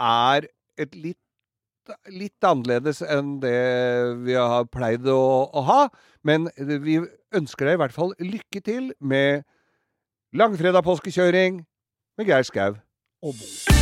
er 0.00 0.48
et 0.80 0.96
litt, 0.96 1.20
litt 2.08 2.40
annerledes 2.48 3.04
enn 3.04 3.36
det 3.42 3.52
vi 4.24 4.32
har 4.40 4.64
pleid 4.72 5.04
å, 5.12 5.52
å 5.52 5.60
ha. 5.68 5.92
Men 6.24 6.48
vi 6.56 6.96
ønsker 7.36 7.68
deg 7.68 7.76
i 7.76 7.80
hvert 7.84 7.92
fall 7.98 8.16
lykke 8.24 8.64
til 8.64 8.96
med 9.04 9.44
langfredag-påskekjøring 10.40 11.60
med 12.16 12.24
Geir 12.24 12.48
Skau 12.48 12.80
og 13.20 13.36
Bo. 13.36 13.79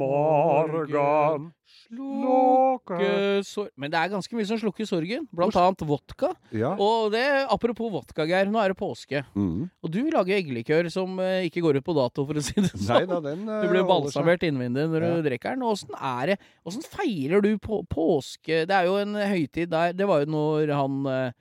Påskemorgen 0.00 1.50
Slukke 1.90 2.98
sorg 3.46 3.70
Men 3.78 3.90
det 3.92 3.98
er 4.00 4.10
ganske 4.12 4.34
mye 4.36 4.46
som 4.48 4.58
slukker 4.60 4.86
sorgen. 4.88 5.24
Blant 5.34 5.56
annet 5.58 5.82
vodka. 5.86 6.32
Ja. 6.54 6.72
Og 6.82 7.10
det, 7.14 7.22
apropos 7.50 7.90
vodka, 7.94 8.24
Geir. 8.28 8.46
Nå 8.50 8.58
er 8.62 8.68
det 8.74 8.78
påske. 8.78 9.22
Mm. 9.38 9.68
Og 9.82 9.88
du 9.94 10.00
lager 10.12 10.34
eggelikør 10.38 10.88
som 10.92 11.18
eh, 11.22 11.46
ikke 11.48 11.62
går 11.64 11.78
ut 11.80 11.86
på 11.86 11.94
dato, 11.96 12.24
for 12.28 12.34
å 12.38 12.42
si 12.44 12.54
det 12.58 12.70
Nei 12.74 12.84
sånn. 12.86 13.08
da, 13.10 13.18
den 13.24 13.42
eh, 13.48 13.62
Du 13.64 13.68
blir 13.72 13.86
balsamert 13.88 14.42
innvendig 14.46 14.86
når 14.92 15.00
Ja. 15.06 15.12
du 15.16 15.22
drikker 15.28 15.50
den. 15.56 15.66
Åssen 15.66 15.94
er 15.96 16.24
det 16.34 16.38
Åssen 16.66 16.84
feirer 16.86 17.40
du 17.44 17.52
på, 17.62 17.82
påske? 17.90 18.64
Det 18.68 18.74
er 18.76 18.84
jo 18.90 18.96
en 19.00 19.14
høytid 19.18 19.70
der 19.72 19.92
Det 19.96 20.06
var 20.10 20.18
jo 20.24 20.30
når 20.34 20.74
han 20.76 20.92
eh, 21.10 21.32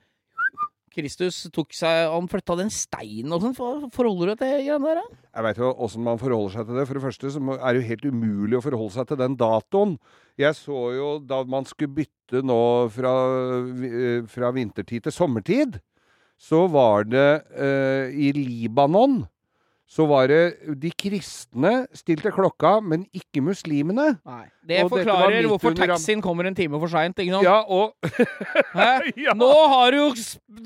Kristus 1.00 1.42
tok 1.56 1.74
seg 1.76 2.10
Han 2.14 2.30
flytta 2.32 2.58
den 2.60 2.72
steinen 2.74 3.34
og 3.36 3.44
sånn. 3.44 3.56
Forholder 3.56 4.30
du 4.30 4.34
deg 4.34 4.42
til 4.44 4.54
greiene 4.54 4.86
der? 4.86 5.02
da? 5.02 5.20
Jeg 5.40 5.48
veit 5.48 5.62
jo 5.64 5.72
åssen 5.88 6.06
man 6.06 6.22
forholder 6.22 6.58
seg 6.58 6.70
til 6.70 6.80
det. 6.80 6.86
For 6.90 7.00
det 7.00 7.06
første 7.08 7.34
så 7.34 7.44
er 7.58 7.66
det 7.66 7.82
jo 7.82 7.90
helt 7.90 8.08
umulig 8.12 8.60
å 8.60 8.64
forholde 8.66 8.96
seg 8.98 9.10
til 9.10 9.22
den 9.24 9.40
datoen. 9.40 9.98
Jeg 10.40 10.56
så 10.60 10.84
jo 10.96 11.10
da 11.24 11.42
man 11.50 11.68
skulle 11.68 11.98
bytte 12.02 12.44
nå 12.46 12.62
fra, 12.94 13.16
eh, 13.90 14.22
fra 14.30 14.54
vintertid 14.56 15.08
til 15.08 15.16
sommertid, 15.16 15.82
så 16.40 16.64
var 16.72 17.10
det 17.10 17.30
eh, 17.52 18.16
i 18.16 18.32
Libanon 18.38 19.24
så 19.90 20.06
var 20.06 20.30
det 20.30 20.76
de 20.78 20.92
kristne 20.94 21.88
stilte 21.98 22.30
klokka, 22.34 22.78
men 22.86 23.08
ikke 23.16 23.42
muslimene. 23.42 24.20
Nei. 24.22 24.46
Det 24.70 24.84
Og 24.86 24.92
forklarer 24.94 25.48
hvorfor 25.50 25.74
taxien 25.78 26.22
kommer 26.22 26.46
en 26.50 26.56
time 26.58 26.80
for 26.80 26.92
seint. 26.92 27.18
Ja, 27.20 27.60
og 27.66 27.96
Ja. 29.18 29.34
Nå, 29.36 29.50
har 29.74 29.92
du, 29.92 29.98
jo 29.98 30.10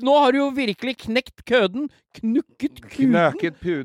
nå 0.04 0.16
har 0.20 0.32
du 0.34 0.38
jo 0.42 0.48
virkelig 0.54 0.96
knekt 1.06 1.44
køden. 1.48 1.88
Knukket 2.14 2.78
kuden. 2.92 3.10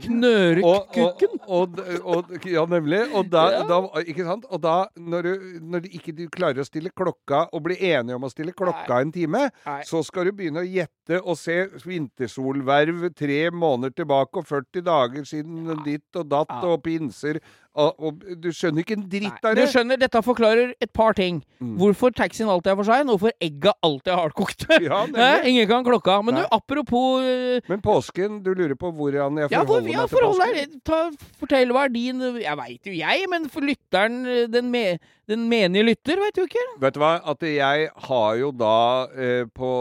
Knøret 0.04 0.64
Og, 0.64 1.00
og, 1.48 1.80
og, 2.04 2.34
ja, 2.46 2.66
nemlig. 2.70 3.00
Og 3.18 3.30
da, 3.32 3.46
Ja. 3.56 3.64
da, 3.66 3.80
ikke 4.04 4.26
sant? 4.28 4.46
Og 4.54 4.62
da, 4.62 4.76
når 5.00 5.22
du, 5.26 5.32
når 5.66 5.86
du 5.86 5.90
ikke 5.98 6.14
du 6.16 6.26
klarer 6.30 6.62
å 6.62 6.68
stille 6.68 6.92
klokka, 6.94 7.48
og 7.54 7.64
blir 7.66 7.80
enige 7.82 8.16
om 8.20 8.28
å 8.28 8.30
stille 8.30 8.54
klokka 8.54 9.00
en 9.02 9.12
time, 9.16 9.48
Nei. 9.66 9.80
så 9.88 10.04
skal 10.06 10.30
du 10.30 10.36
begynne 10.38 10.62
å 10.62 10.68
gjette 10.68 11.22
og 11.24 11.40
se 11.42 11.56
vintersolverv 11.86 13.08
tre 13.18 13.40
måneder 13.52 13.96
tilbake, 14.04 14.38
og 14.44 14.46
40 14.50 14.86
dager 14.86 15.26
siden 15.26 15.84
ditt 15.86 16.16
og 16.16 16.30
datt, 16.30 16.50
Ja. 16.50 16.68
og 16.70 16.84
pinser 16.86 17.40
og, 17.76 18.00
og 18.02 18.24
Du 18.42 18.50
skjønner 18.56 18.82
ikke 18.84 18.96
en 18.98 19.04
dritt 19.12 19.44
Nei, 19.46 19.54
det. 19.56 19.66
Du 19.66 19.72
skjønner, 19.72 20.00
dette 20.02 20.22
forklarer 20.26 20.74
et 20.82 20.92
par 20.96 21.14
ting. 21.18 21.42
Mm. 21.62 21.76
Hvorfor 21.80 22.14
taxien 22.16 22.50
alltid 22.50 22.72
er 22.74 22.80
for 22.80 22.90
sein, 22.90 23.06
og 23.08 23.18
hvorfor 23.20 23.36
egga 23.46 23.74
alltid 23.86 24.14
er 24.14 24.22
hardkokt. 24.24 24.66
Ja. 24.90 25.04
Ingen 25.46 25.68
kan 25.70 25.84
klokka. 25.86 26.20
Men 26.26 26.40
du, 26.40 26.44
apropos 26.56 27.22
eh, 27.26 27.62
Men 27.70 27.82
påsken, 27.84 28.40
du 28.46 28.54
lurer 28.54 28.76
på 28.80 28.92
hvordan 28.96 29.38
jeg 29.44 29.52
forholder 29.52 29.58
Ja, 29.58 29.64
hvor, 29.68 29.82
ja 29.86 30.02
meg 30.02 30.10
til 30.10 30.26
påsken? 30.26 30.56
deg. 30.56 30.82
Ta, 30.88 31.00
fortell 31.42 31.74
hva 31.76 31.86
er 31.88 31.94
din 31.94 32.22
Jeg 32.42 32.58
veit 32.60 32.90
jo 32.90 32.96
jeg, 32.96 33.30
men 33.32 33.48
for 33.54 33.66
lytteren, 33.66 34.22
eh, 34.26 34.46
den, 34.52 34.72
me, 34.74 34.84
den 35.30 35.46
menige 35.52 35.86
lytter, 35.86 36.20
veit 36.22 36.38
du 36.38 36.44
ikke? 36.44 36.64
Vet 36.82 36.96
du 36.96 37.02
hva? 37.04 37.12
At 37.32 37.44
jeg 37.46 37.90
har 38.10 38.38
jo 38.40 38.50
da 38.56 38.80
eh, 39.14 39.44
på 39.56 39.72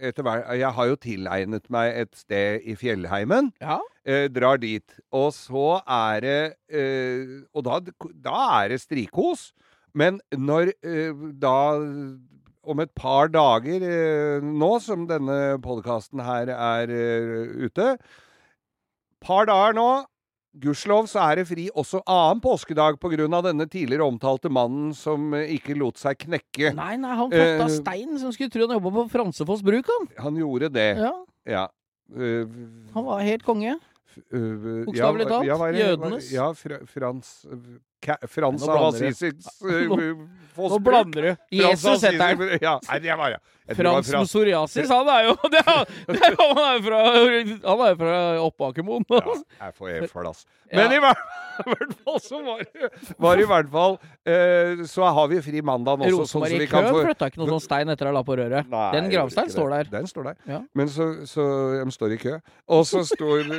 etter 0.00 0.26
hver, 0.26 0.44
Jeg 0.60 0.72
har 0.76 0.90
jo 0.90 0.98
tilegnet 1.00 1.70
meg 1.72 1.94
et 2.02 2.12
sted 2.18 2.66
i 2.68 2.76
fjellheimen. 2.78 3.52
Ja. 3.62 3.80
Eh, 4.04 4.28
drar 4.32 4.60
dit. 4.60 4.98
Og 5.12 5.32
så 5.36 5.80
er 5.84 6.20
det 6.24 6.40
eh, 6.68 7.40
Og 7.54 7.64
da, 7.64 7.80
da 8.12 8.42
er 8.60 8.74
det 8.74 8.82
strikos. 8.84 9.50
Men 9.96 10.20
når 10.36 10.74
eh, 10.84 11.16
da 11.40 11.56
om 12.62 12.80
et 12.82 12.92
par 12.94 13.30
dager 13.32 13.82
eh, 13.82 14.44
nå 14.44 14.74
som 14.84 15.06
denne 15.08 15.58
podkasten 15.64 16.20
her 16.24 16.52
er 16.52 16.92
eh, 16.92 17.64
ute 17.66 17.94
Par 19.20 19.48
dager 19.48 19.76
nå 19.76 19.88
Gudskjelov 20.50 21.06
så 21.06 21.20
er 21.22 21.38
det 21.38 21.44
fri 21.46 21.68
også 21.78 22.00
annen 22.10 22.40
påskedag 22.42 22.96
pga. 22.98 23.28
denne 23.46 23.66
tidligere 23.70 24.02
omtalte 24.02 24.50
mannen 24.50 24.90
som 24.94 25.30
eh, 25.34 25.52
ikke 25.54 25.76
lot 25.78 26.00
seg 26.00 26.18
knekke. 26.18 26.72
Nei, 26.74 26.96
nei, 26.98 27.12
han 27.14 27.30
flytta 27.30 27.68
uh, 27.68 27.74
stein 27.76 28.18
som 28.18 28.32
skulle 28.34 28.50
tro 28.50 28.66
han 28.66 28.74
jobba 28.80 28.90
på 28.96 29.04
Fransefoss 29.12 29.62
bruk, 29.62 29.86
han. 29.86 30.08
Han 30.18 30.40
gjorde 30.40 30.72
det, 30.74 30.88
Ja, 30.98 31.12
ja. 31.46 31.68
Uh, 32.10 32.50
han 32.96 33.06
var 33.06 33.22
helt 33.22 33.46
konge. 33.46 33.76
eh, 34.18 34.82
Bokstavelig 34.88 35.28
talt, 35.30 35.46
ja, 35.46 35.70
jødenes. 35.70 36.32
Ja, 36.34 36.50
fr 36.58 36.80
Frans 36.90 37.46
Frans 38.28 38.68
av. 38.68 38.84
Assisis 38.90 39.60
Nå- 39.60 40.78
blander 40.80 41.22
du. 41.22 41.36
Jesus 41.56 42.02
heter 42.02 42.18
han. 42.18 42.58
Ja, 42.60 42.80
nei, 42.90 43.16
var 43.16 43.36
ja. 43.36 43.40
Frans 43.76 44.08
med 44.12 44.26
psoriasis, 44.26 44.88
han 44.90 45.08
er 45.08 45.26
jo 45.28 45.34
det 45.52 45.60
er, 45.62 45.84
det 46.08 46.18
er, 46.26 46.34
Han 46.40 46.58
er 46.58 46.72
jo 46.74 46.80
fra, 46.86 47.02
han 47.68 47.82
er 47.86 47.98
fra 48.00 48.14
Oppakermoen. 48.42 49.04
Ja, 49.12 49.34
jeg 49.66 49.76
får 49.76 49.92
helt 49.94 50.10
flass. 50.14 50.42
Men 50.74 50.92
i 50.94 50.98
hvert, 51.02 51.22
i 51.64 51.68
hvert 51.70 51.94
fall 52.02 52.18
så 52.24 52.40
var 52.46 52.64
det, 52.64 52.90
var 53.18 53.42
i 53.42 53.46
hvert 53.50 53.70
fall 53.72 53.96
eh, 54.22 54.82
Så 54.86 55.02
har 55.02 55.30
vi 55.32 55.40
fri 55.42 55.62
mandag 55.66 56.02
også, 56.02 56.20
Rosemarie 56.20 56.60
sånn 56.62 56.70
Køhn 56.70 56.90
få 56.94 57.04
flytta 57.08 57.30
ikke 57.30 57.42
noen 57.42 57.54
sånn 57.56 57.64
stein 57.64 57.90
etter 57.94 58.10
ha 58.10 58.14
la 58.14 58.22
på 58.26 58.38
røret. 58.38 58.70
Nei, 58.70 58.84
Den 58.96 59.10
gravsteinen 59.12 59.54
står 59.54 59.74
der. 59.76 59.90
Den 59.94 60.10
står 60.10 60.30
der. 60.30 60.38
Ja. 60.50 60.60
Men 60.78 60.90
så, 60.92 61.10
så 61.30 61.46
De 61.80 61.94
står 61.94 62.16
i 62.16 62.20
kø. 62.22 62.38
Og 62.70 62.86
så 62.90 63.02
står 63.06 63.50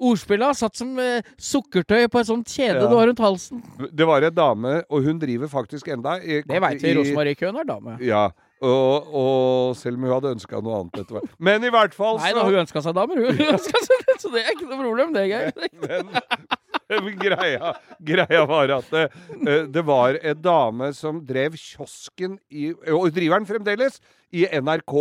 Ordspillet 0.00 0.46
har 0.50 0.54
satt 0.58 0.76
som 0.80 0.92
eh, 0.98 1.22
sukkertøy 1.40 2.06
på 2.12 2.20
et 2.22 2.28
sånt 2.30 2.48
kjede 2.48 2.86
du 2.88 2.94
har 2.96 3.06
rundt 3.10 3.20
halsen. 3.24 3.62
Det 3.92 4.06
var 4.08 4.24
ei 4.26 4.30
dame, 4.34 4.78
og 4.88 5.04
hun 5.04 5.18
driver 5.22 5.50
faktisk 5.52 5.88
enda 5.92 6.18
i, 6.22 6.40
Det 6.46 6.60
veit 6.64 6.80
vi. 6.82 6.92
i- 6.92 6.96
Rosemarie 7.00 7.34
Køhn 7.38 7.58
er 7.60 7.68
dame. 7.68 7.98
Ja. 8.04 8.28
Og, 8.60 9.06
og 9.16 9.76
selv 9.80 9.96
om 9.96 10.02
hun 10.04 10.12
hadde 10.12 10.34
ønska 10.36 10.58
noe 10.60 10.82
annet 10.82 10.98
etter 11.00 11.16
hvert. 11.16 11.30
Men 11.40 11.64
i 11.64 11.70
hvert 11.72 11.94
fall 11.96 12.18
Nei 12.20 12.34
da, 12.36 12.42
hun 12.44 12.58
ønska 12.60 12.82
seg 12.84 12.92
damer, 12.98 13.16
hun. 13.24 13.36
hun 13.40 13.54
ønsket 13.54 13.86
seg 13.86 14.02
det, 14.08 14.16
så 14.20 14.32
det 14.34 14.42
er 14.44 14.52
ikke 14.52 14.68
noe 14.68 14.82
problem, 14.82 15.14
det, 15.16 15.22
Geir. 15.30 16.10
Men 16.90 17.16
greia, 17.22 17.70
greia 18.02 18.42
var 18.50 18.72
at 18.80 18.88
det, 18.92 19.04
eh, 19.46 19.64
det 19.70 19.82
var 19.86 20.18
en 20.20 20.40
dame 20.42 20.90
som 20.96 21.20
drev 21.24 21.54
kiosken 21.56 22.36
i 22.50 22.72
Og 22.90 23.08
driver 23.14 23.38
den 23.40 23.46
fremdeles, 23.48 24.00
i 24.34 24.44
NRK. 24.46 24.94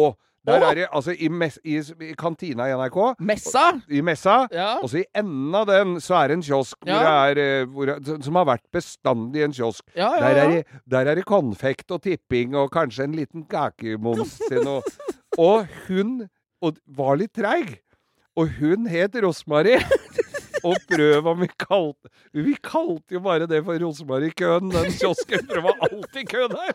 Der 0.48 0.64
er 0.64 0.76
det, 0.78 0.86
altså 0.96 1.12
i, 1.12 1.28
mes, 1.28 1.58
i, 1.68 1.78
i 2.06 2.14
kantina 2.18 2.70
i 2.70 2.76
NRK. 2.78 2.98
Messa. 3.20 3.66
I 3.92 4.00
messa. 4.06 4.38
Ja. 4.56 4.70
Og 4.80 4.90
så 4.92 5.02
i 5.02 5.06
enden 5.20 5.56
av 5.56 5.68
den 5.68 5.98
så 6.04 6.16
er 6.22 6.32
det 6.32 6.38
en 6.40 6.46
kiosk 6.48 6.78
hvor 6.86 6.94
det 7.04 7.12
er, 7.12 7.42
eh, 7.44 7.66
hvor, 7.68 7.92
som 8.24 8.40
har 8.40 8.48
vært 8.54 8.66
bestandig 8.74 9.44
en 9.46 9.56
kiosk. 9.56 9.84
Ja, 9.96 10.14
ja, 10.16 10.22
Der, 10.24 10.40
er 10.44 10.54
det, 10.54 10.82
der 10.90 11.12
er 11.12 11.20
det 11.20 11.26
konfekt 11.30 11.92
og 11.92 12.02
tipping 12.08 12.56
og 12.56 12.72
kanskje 12.72 13.04
en 13.10 13.18
liten 13.20 13.46
kakemums 13.52 14.38
til 14.50 14.64
noe. 14.64 14.82
Og 15.38 15.68
hun 15.90 16.30
og 16.64 16.80
var 16.88 17.20
litt 17.20 17.36
treig. 17.36 17.78
Og 18.40 18.50
hun 18.60 18.88
het 18.88 19.16
Rosmarie. 19.20 19.82
Og 20.68 20.76
prøv 20.90 21.28
om 21.32 21.38
vi 21.40 21.48
kalte 21.56 22.10
Vi 22.36 22.52
kalte 22.60 23.16
jo 23.16 23.22
bare 23.24 23.46
det 23.48 23.62
for 23.64 23.80
Rosmarie 23.80 24.34
Køen, 24.36 24.68
den 24.74 24.90
kiosken, 24.92 25.46
for 25.48 25.56
det 25.56 25.64
var 25.64 25.78
alltid 25.88 26.26
kø 26.28 26.48
der. 26.52 26.74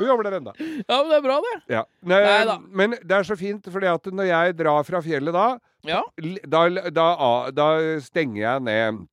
Hun 0.00 0.08
jobber 0.10 0.26
der 0.30 0.38
ennå. 0.40 0.56
ja, 0.56 0.98
men 1.02 1.12
det 1.12 1.18
er 1.20 1.24
bra, 1.28 1.38
det. 1.46 1.54
Ja. 1.76 1.84
Nei, 2.02 2.20
Neida. 2.24 2.58
men 2.82 2.96
det 3.04 3.20
er 3.20 3.28
så 3.30 3.36
fint, 3.38 3.68
fordi 3.70 3.92
at 3.92 4.10
når 4.10 4.30
jeg 4.32 4.58
drar 4.64 4.82
fra 4.88 5.04
fjellet 5.04 5.36
da, 5.36 5.46
Ja. 5.86 6.02
da, 6.48 6.64
da, 6.90 7.08
da 7.56 7.70
stenger 8.04 8.42
jeg 8.42 8.60
ned 8.66 9.06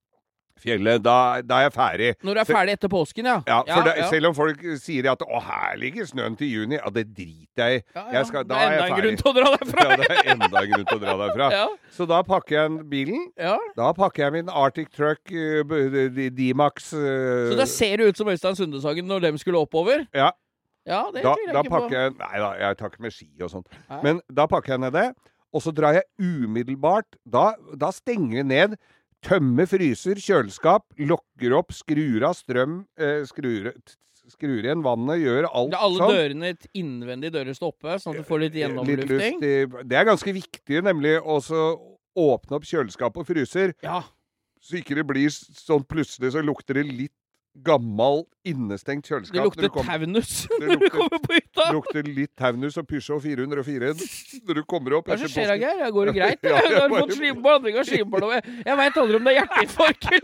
fjellet. 0.58 0.98
Da, 1.06 1.40
da 1.46 1.60
er 1.60 1.68
jeg 1.68 1.72
ferdig. 1.76 2.06
Når 2.26 2.34
du 2.34 2.40
er 2.42 2.46
ferdig 2.48 2.72
etter 2.74 2.90
påsken, 2.90 3.28
ja. 3.30 3.36
Ja, 3.46 3.58
for 3.62 3.84
det, 3.86 3.92
ja. 4.00 4.08
Selv 4.10 4.26
om 4.26 4.34
folk 4.34 4.64
sier 4.82 5.06
at 5.12 5.20
'å, 5.22 5.38
her 5.46 5.76
ligger 5.78 6.02
snøen 6.10 6.34
til 6.36 6.50
juni', 6.50 6.80
ja, 6.80 6.90
det 6.90 7.04
driter 7.14 7.62
jeg 7.62 7.78
i. 7.78 7.82
Ja, 7.94 8.02
ja. 8.10 8.24
Jeg 8.26 8.48
Da 8.48 8.56
er 8.58 8.66
er 8.66 8.72
enda 8.74 8.82
jeg 8.82 8.90
en 8.90 8.98
grunn 8.98 9.16
til 9.20 9.30
å 9.30 9.34
dra 9.38 9.52
derfra. 9.54 9.84
Ja, 9.88 9.96
det 10.02 10.10
er 10.10 10.32
enda 10.34 10.62
en 10.64 10.72
grunn 10.72 10.86
til 10.90 10.98
å 10.98 11.00
dra 11.04 11.14
derfra. 11.22 11.50
Ja. 11.54 11.68
Så 11.94 12.08
da 12.10 12.22
pakker 12.26 12.56
jeg 12.58 12.90
bilen. 12.90 13.30
ja. 13.38 13.56
Da 13.76 13.92
pakker 13.92 14.24
jeg 14.24 14.32
min 14.32 14.48
Arctic 14.50 14.90
Truck 14.90 15.20
uh, 15.30 15.62
D-Max. 16.34 16.92
uh, 16.92 17.52
Så 17.52 17.56
da 17.56 17.64
ser 17.64 17.96
det 18.02 18.06
ut 18.08 18.16
som 18.16 18.26
Øystein 18.26 18.56
Sundesagen 18.58 19.06
når 19.06 19.20
dem 19.28 19.38
skulle 19.38 19.62
oppover? 19.62 20.08
Ja. 20.12 20.32
Ja, 20.88 21.02
det 21.14 21.22
Da, 21.22 21.34
jeg 21.44 21.54
da 21.54 21.62
ikke 21.62 21.70
pakker 21.76 21.88
på. 21.88 21.98
jeg 22.00 22.14
Nei 22.18 22.38
da, 22.42 22.50
jeg 22.64 22.76
tar 22.80 22.92
ikke 22.92 23.04
med 23.06 23.12
ski 23.14 23.28
og 23.44 23.50
sånt. 23.52 23.68
Nei. 23.90 24.00
Men 24.06 24.20
da 24.32 24.46
pakker 24.50 24.74
jeg 24.76 24.80
ned 24.86 24.96
det. 24.96 25.06
Og 25.52 25.62
så 25.64 25.72
drar 25.72 25.94
jeg 25.96 26.04
umiddelbart 26.20 27.16
Da, 27.24 27.54
da 27.76 27.88
stenger 27.94 28.40
vi 28.42 28.42
ned 28.50 28.76
Tømmer 29.24 29.66
fryser, 29.66 30.14
kjøleskap, 30.22 30.84
lokker 31.02 31.54
opp, 31.58 31.72
skrur 31.74 32.22
av 32.28 32.36
strøm, 32.38 32.84
eh, 33.02 33.24
skrur, 33.26 33.72
skrur 34.30 34.60
igjen 34.62 34.84
vannet, 34.84 35.18
gjør 35.24 35.48
alt 35.50 35.72
er 35.74 35.80
alle 35.82 35.98
sånn. 35.98 36.12
dørene 36.14 36.50
et 36.52 36.66
innvendige 36.78 37.32
dører 37.34 37.56
står 37.58 37.72
oppe, 37.72 37.96
sånn 37.98 38.14
at 38.14 38.22
du 38.22 38.28
får 38.28 38.44
litt 38.44 38.52
Litt 38.54 38.60
gjennomlufting. 38.62 39.40
luft 39.40 39.82
i 39.82 39.82
Det 39.90 39.98
er 39.98 40.04
ganske 40.06 40.32
viktig, 40.36 40.84
nemlig 40.86 41.16
å 41.18 41.40
åpne 42.14 42.60
opp 42.60 42.62
kjøleskap 42.70 43.16
og 43.18 43.26
fryser, 43.26 43.74
Ja. 43.82 44.04
så 44.62 44.78
ikke 44.78 44.94
det 44.94 45.06
blir 45.10 45.28
sånn 45.34 45.82
plutselig 45.84 46.30
så 46.38 46.44
lukter 46.46 46.74
det 46.78 46.86
litt 46.86 47.12
gammel, 47.64 48.22
innestengt 48.48 49.04
kjøleskap. 49.08 49.34
Det 49.36 49.44
lukter 49.44 49.70
kom- 49.74 49.86
taunus 49.88 50.46
når 50.60 50.78
du 50.80 50.88
kommer 50.94 51.18
på 51.24 51.34
hytta. 51.36 51.64
Det 51.66 51.74
lukter 51.76 52.06
litt 52.08 52.32
Taunus 52.38 52.78
og 52.80 52.86
Peugeot 52.88 53.20
404 53.24 53.90
når 54.48 54.60
du 54.60 54.62
kommer 54.68 54.94
opp 54.98 55.08
Hva 55.10 55.16
er 55.16 55.22
det 55.22 55.28
som 55.28 55.42
skjer. 55.42 55.52
Geir? 55.60 55.90
Går 55.96 56.10
det 56.10 56.14
greit? 56.20 56.40
Ja, 56.46 56.60
Jeg 56.64 56.78
har 56.78 56.94
fått 56.94 57.42
blanding 57.42 57.78
av 57.82 57.88
slimblod. 57.88 58.50
Jeg 58.64 58.78
veit 58.82 59.00
aldri 59.02 59.18
om 59.20 59.26
det 59.28 59.34
er 59.34 59.38
hjerteinfarkt 59.42 60.08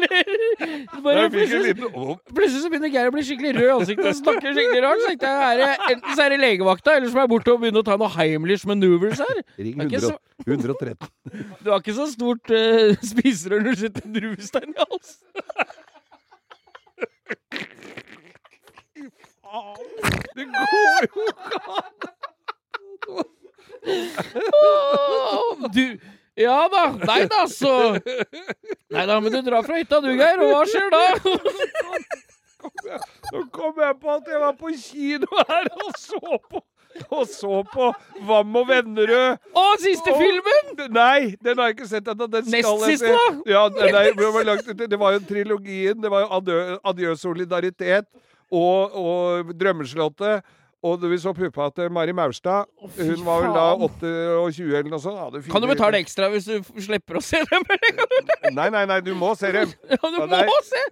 eller 1.04 1.28
plutselig, 1.34 1.74
plutselig 2.30 2.62
så 2.64 2.70
begynner 2.72 2.92
Geir 2.94 3.10
å 3.10 3.14
bli 3.14 3.24
skikkelig 3.26 3.52
rød 3.58 3.66
i 3.68 3.72
ansiktet 3.74 4.10
og 4.10 4.18
snakker 4.20 4.56
skikkelig 4.56 4.84
rart. 4.86 5.02
Så 5.04 5.10
tenkte 5.12 5.32
jeg 5.34 5.64
er 5.68 5.86
enten 5.90 6.14
så 6.18 6.24
er 6.26 6.34
det 6.34 6.40
legevakta, 6.44 6.96
eller 6.98 7.10
så 7.10 7.18
må 7.18 7.24
jeg 7.26 7.32
bort 7.34 7.50
og 7.54 7.60
begynne 7.64 7.82
å 7.82 7.86
ta 7.86 7.98
noe 8.00 8.12
Heimlich 8.14 8.64
maneuvers 8.70 9.20
her. 9.24 9.42
Ring 9.58 9.82
Det 9.84 10.00
er 10.00 10.08
100, 10.10 10.18
113. 10.46 11.10
Du 11.64 11.70
har 11.72 11.82
ikke 11.82 11.96
så 11.96 12.06
stort 12.10 12.50
uh, 12.54 12.94
spiserør 13.04 13.64
når 13.64 13.76
du 13.76 13.82
sitter 13.84 14.08
druestein 14.18 14.72
i 14.74 14.78
halsen. 14.80 15.18
Det 20.34 20.44
går 20.44 21.06
jo 21.06 21.22
Åh, 23.86 25.68
Du 25.74 25.98
Ja 26.36 26.68
da. 26.68 26.84
Nei 27.06 27.26
da, 27.30 27.44
så 27.48 27.92
Nei 28.90 29.06
da, 29.06 29.20
men 29.20 29.32
du 29.32 29.40
drar 29.46 29.62
fra 29.62 29.76
hytta 29.78 30.00
du, 30.02 30.10
Geir, 30.18 30.40
og 30.42 30.50
hva 30.50 30.64
skjer 30.66 30.90
da? 30.90 31.04
Nå 33.32 33.44
kom 33.54 33.78
jeg 33.78 33.94
på 34.00 34.08
at 34.16 34.30
jeg 34.32 34.40
var 34.42 34.54
på 34.58 34.72
kino 34.80 35.28
her 35.50 35.68
og 35.84 35.92
så 36.00 36.20
på 36.50 36.58
og 37.16 37.28
så 37.30 37.60
på 37.72 37.90
Vam 38.28 38.58
og 38.60 38.68
Vennerød. 38.68 39.38
Å, 39.54 39.64
siste 39.82 40.12
Og- 40.14 40.20
filmen! 40.22 40.90
Nei, 40.94 41.34
den 41.42 41.58
har 41.60 41.70
jeg 41.70 41.78
ikke 41.78 41.90
sett 41.90 42.10
ennå. 42.10 42.28
Nest 42.40 42.72
siste, 42.86 43.14
da? 43.14 43.30
Ja, 43.50 43.64
nei, 43.74 44.10
det, 44.14 44.32
var 44.38 44.50
langt, 44.50 44.74
det 44.78 45.00
var 45.00 45.16
jo 45.16 45.22
trilogien. 45.28 46.00
Det 46.02 46.12
var 46.12 46.26
jo 46.26 46.32
Adjø, 46.38 46.58
Adjø 46.92 47.16
solidaritet 47.20 48.06
og, 48.50 48.94
og 48.94 49.54
Drømmeslottet. 49.58 50.44
Og 50.84 51.00
vi 51.08 51.16
så 51.16 51.32
puppa 51.32 51.70
til 51.72 51.88
Mari 51.88 52.12
Maurstad. 52.12 52.68
Hun 52.98 53.22
var 53.24 53.40
vel 53.40 53.54
da 53.56 53.62
28 53.86 54.66
eller 54.68 54.90
noe 54.92 55.00
sånt. 55.00 55.38
Kan 55.48 55.64
du 55.64 55.68
betale 55.70 55.96
ekstra 56.02 56.28
hvis 56.28 56.44
du 56.44 56.58
slipper 56.84 57.16
å 57.16 57.22
se 57.24 57.40
dem? 57.40 57.64
Nei, 58.58 58.68
nei, 58.68 58.82
nei, 58.84 58.98
du 59.00 59.14
må 59.16 59.30
se 59.38 59.48
dem. 59.54 59.72
Ja, 59.88 59.96
du 60.12 60.18
må 60.28 60.58
se! 60.68 60.82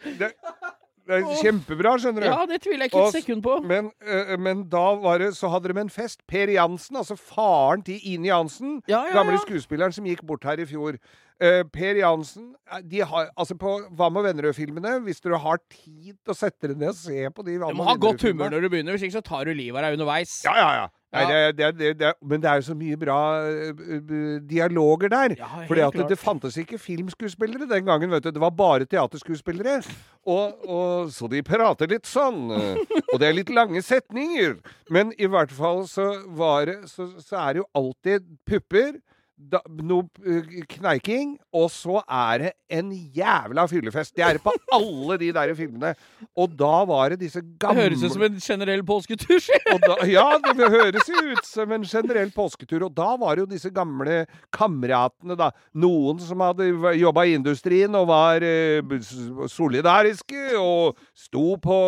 Det, 1.03 1.19
er 1.19 1.41
kjempebra, 1.43 1.97
skjønner 1.99 2.23
du. 2.23 2.29
Ja, 2.29 2.45
det 2.47 2.61
tviler 2.63 2.87
jeg 2.87 2.93
ikke 2.93 3.07
et 3.09 3.17
sekund 3.17 3.43
på. 3.43 3.57
Men, 3.67 3.91
eh, 4.07 4.37
men 4.39 4.63
da 4.71 4.85
var 5.03 5.19
det, 5.23 5.33
så 5.39 5.51
hadde 5.51 5.73
de 5.73 5.83
en 5.83 5.91
fest. 5.91 6.23
Per 6.31 6.53
Jansen, 6.53 6.99
altså 7.01 7.17
faren 7.19 7.83
til 7.87 7.99
Ine 8.07 8.31
Jansen, 8.31 8.81
Ja, 8.89 9.03
ja, 9.09 9.17
gamle 9.19 9.35
ja. 9.41 9.43
skuespilleren 9.43 9.95
som 9.95 10.07
gikk 10.07 10.23
bort 10.27 10.47
her 10.47 10.63
i 10.63 10.69
fjor. 10.69 11.01
Uh, 11.43 11.65
per 11.75 11.99
Jansen 11.99 12.53
eh, 12.71 12.83
de 12.87 13.01
har, 13.03 13.33
altså 13.35 13.57
På 13.59 13.73
Hva 13.99 14.07
med 14.15 14.29
Vennerød-filmene, 14.29 15.01
hvis 15.03 15.19
du 15.25 15.33
har 15.35 15.59
tid 15.73 16.13
til 16.15 16.31
å 16.31 16.37
sette 16.39 16.71
deg 16.71 16.79
ned 16.79 16.93
og 16.93 16.99
se 17.01 17.25
på 17.35 17.43
de 17.49 17.57
Du 17.59 17.65
må 17.75 17.87
ha 17.89 17.97
godt 17.99 18.23
humør 18.29 18.53
når 18.53 18.63
du 18.63 18.69
begynner, 18.71 18.95
hvis 18.95 19.09
ikke 19.09 19.17
så 19.17 19.25
tar 19.27 19.49
du 19.49 19.57
livet 19.57 19.81
av 19.81 19.89
deg 19.89 19.99
underveis. 19.99 20.37
Ja, 20.47 20.55
ja, 20.61 20.69
ja. 20.77 20.85
Nei, 21.13 21.25
det, 21.29 21.37
er- 21.37 21.53
det, 21.53 21.65
er- 21.89 21.93
det, 22.01 22.07
er- 22.09 22.19
men 22.25 22.41
det 22.41 22.49
er 22.51 22.61
jo 22.63 22.67
så 22.71 22.75
mye 22.79 22.97
bra 22.97 23.17
eh, 23.45 24.41
dialoger 24.49 25.09
der. 25.13 25.35
Ja, 25.39 25.49
fordi 25.69 25.81
at 25.85 25.93
det, 26.09 26.19
fantes 26.19 26.57
ikke 26.57 26.79
filmskuespillere 26.81 27.69
den 27.69 27.85
gangen. 27.85 28.11
vet 28.11 28.25
du. 28.25 28.31
Det 28.31 28.41
var 28.41 28.51
bare 28.51 28.85
teaterskuespillere. 28.89 29.83
Og, 30.27 30.69
og, 30.69 31.11
så 31.13 31.29
de 31.29 31.43
prater 31.43 31.91
litt 31.91 32.07
sånn. 32.09 32.51
eh, 32.57 32.77
Og 33.13 33.21
det 33.21 33.29
er 33.29 33.37
litt 33.37 33.51
lange 33.53 33.83
setninger. 33.85 34.57
Men 34.91 35.13
i 35.19 35.27
hvert 35.29 35.53
fall 35.53 35.85
så 35.91 36.09
var 36.33 36.73
Så, 36.89 37.11
så 37.21 37.37
er 37.45 37.53
det 37.59 37.63
jo 37.65 37.69
alltid 37.77 38.29
pupper. 38.49 38.97
Da, 39.51 39.59
noe 39.83 40.07
eh, 40.23 40.63
kneiking, 40.71 41.35
og 41.57 41.67
så 41.73 42.01
er 42.05 42.43
det 42.43 42.51
en 42.73 42.91
jævla 42.93 43.65
fyllefest. 43.69 44.15
Det 44.17 44.25
er 44.25 44.39
det 44.39 44.43
på 44.45 44.53
alle 44.77 45.17
de 45.21 45.31
der 45.35 45.53
filmene. 45.59 45.95
Og 46.39 46.53
da 46.59 46.83
var 46.89 47.13
det 47.13 47.23
disse 47.25 47.43
gamle 47.61 47.89
Det 47.89 47.91
høres 47.91 48.05
ut 48.05 48.15
som 48.15 48.25
en 48.29 48.39
generell 48.41 48.85
påsketur. 48.87 49.41
da, 49.83 49.97
ja, 50.09 50.27
det 50.45 50.69
høres 50.73 51.11
jo 51.11 51.25
ut 51.33 51.49
som 51.49 51.75
en 51.75 51.87
generell 51.89 52.33
påsketur. 52.35 52.87
Og 52.87 52.95
da 52.97 53.11
var 53.21 53.37
det 53.37 53.45
jo 53.45 53.51
disse 53.55 53.73
gamle 53.75 54.23
kameratene, 54.55 55.37
da. 55.41 55.51
Noen 55.75 56.21
som 56.23 56.45
hadde 56.45 56.69
jobba 57.01 57.27
i 57.27 57.35
industrien 57.39 57.97
og 57.99 58.09
var 58.13 58.45
eh, 58.47 58.85
solidariske 59.51 60.57
og 60.61 61.01
sto 61.19 61.57
på 61.63 61.79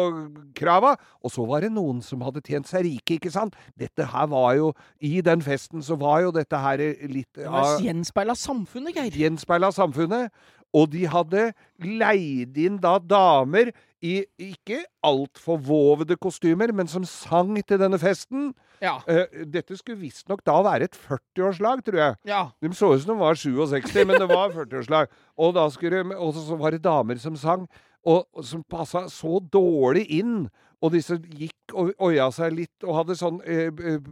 krava. 0.59 0.95
Og 1.25 1.33
så 1.33 1.47
var 1.49 1.65
det 1.65 1.73
noen 1.77 2.03
som 2.05 2.25
hadde 2.27 2.45
tjent 2.45 2.69
seg 2.69 2.89
rike, 2.89 3.19
ikke 3.19 3.33
sant. 3.33 3.56
Dette 3.79 4.09
her 4.11 4.29
var 4.33 4.53
jo 4.59 4.73
I 5.05 5.21
den 5.25 5.43
festen 5.45 5.85
så 5.85 5.97
var 6.01 6.25
jo 6.25 6.35
dette 6.35 6.59
her 6.61 6.81
litt 7.11 7.44
Av 7.49 7.81
gjenspeila 7.82 8.37
samfunnet, 8.38 8.96
Geir. 8.96 9.17
gjenspeila 9.25 9.73
samfunnet. 9.75 10.32
Og 10.75 10.88
de 10.91 11.05
hadde 11.06 11.52
leid 11.79 12.56
inn 12.58 12.81
da 12.82 12.96
damer 12.99 13.70
i 14.05 14.25
ikke 14.43 14.82
altfor 15.06 15.61
vovede 15.64 16.17
kostymer, 16.20 16.73
men 16.75 16.91
som 16.91 17.06
sang 17.08 17.55
til 17.62 17.79
denne 17.81 17.99
festen. 18.02 18.50
Ja. 18.82 18.99
Uh, 19.06 19.46
dette 19.49 19.79
skulle 19.79 20.02
visstnok 20.02 20.43
da 20.44 20.58
være 20.67 20.91
et 20.91 20.99
40-årslag, 20.99 21.85
tror 21.87 22.00
jeg. 22.00 22.19
ja. 22.29 22.43
De 22.61 22.73
så 22.75 22.91
ut 22.93 23.05
som 23.05 23.14
de 23.14 23.20
var 23.23 23.38
67, 23.38 23.94
men 24.02 24.19
det 24.20 24.29
var 24.29 24.52
40-årslag. 24.52 25.14
Og 25.38 25.55
da 25.56 25.69
skulle 25.73 26.05
så 26.35 26.58
var 26.61 26.75
det 26.75 26.85
damer 26.85 27.23
som 27.23 27.37
sang, 27.38 27.69
og, 28.05 28.26
og 28.35 28.44
som 28.44 28.64
passa 28.69 29.06
så 29.08 29.38
dårlig 29.52 30.05
inn. 30.19 30.49
Og 30.84 30.92
disse 30.92 31.16
gikk 31.16 31.72
og 31.72 31.94
oia 32.04 32.26
seg 32.34 32.52
litt 32.52 32.84
og 32.84 32.98
hadde 32.98 33.14
sånn 33.16 33.38
eh, 33.48 33.70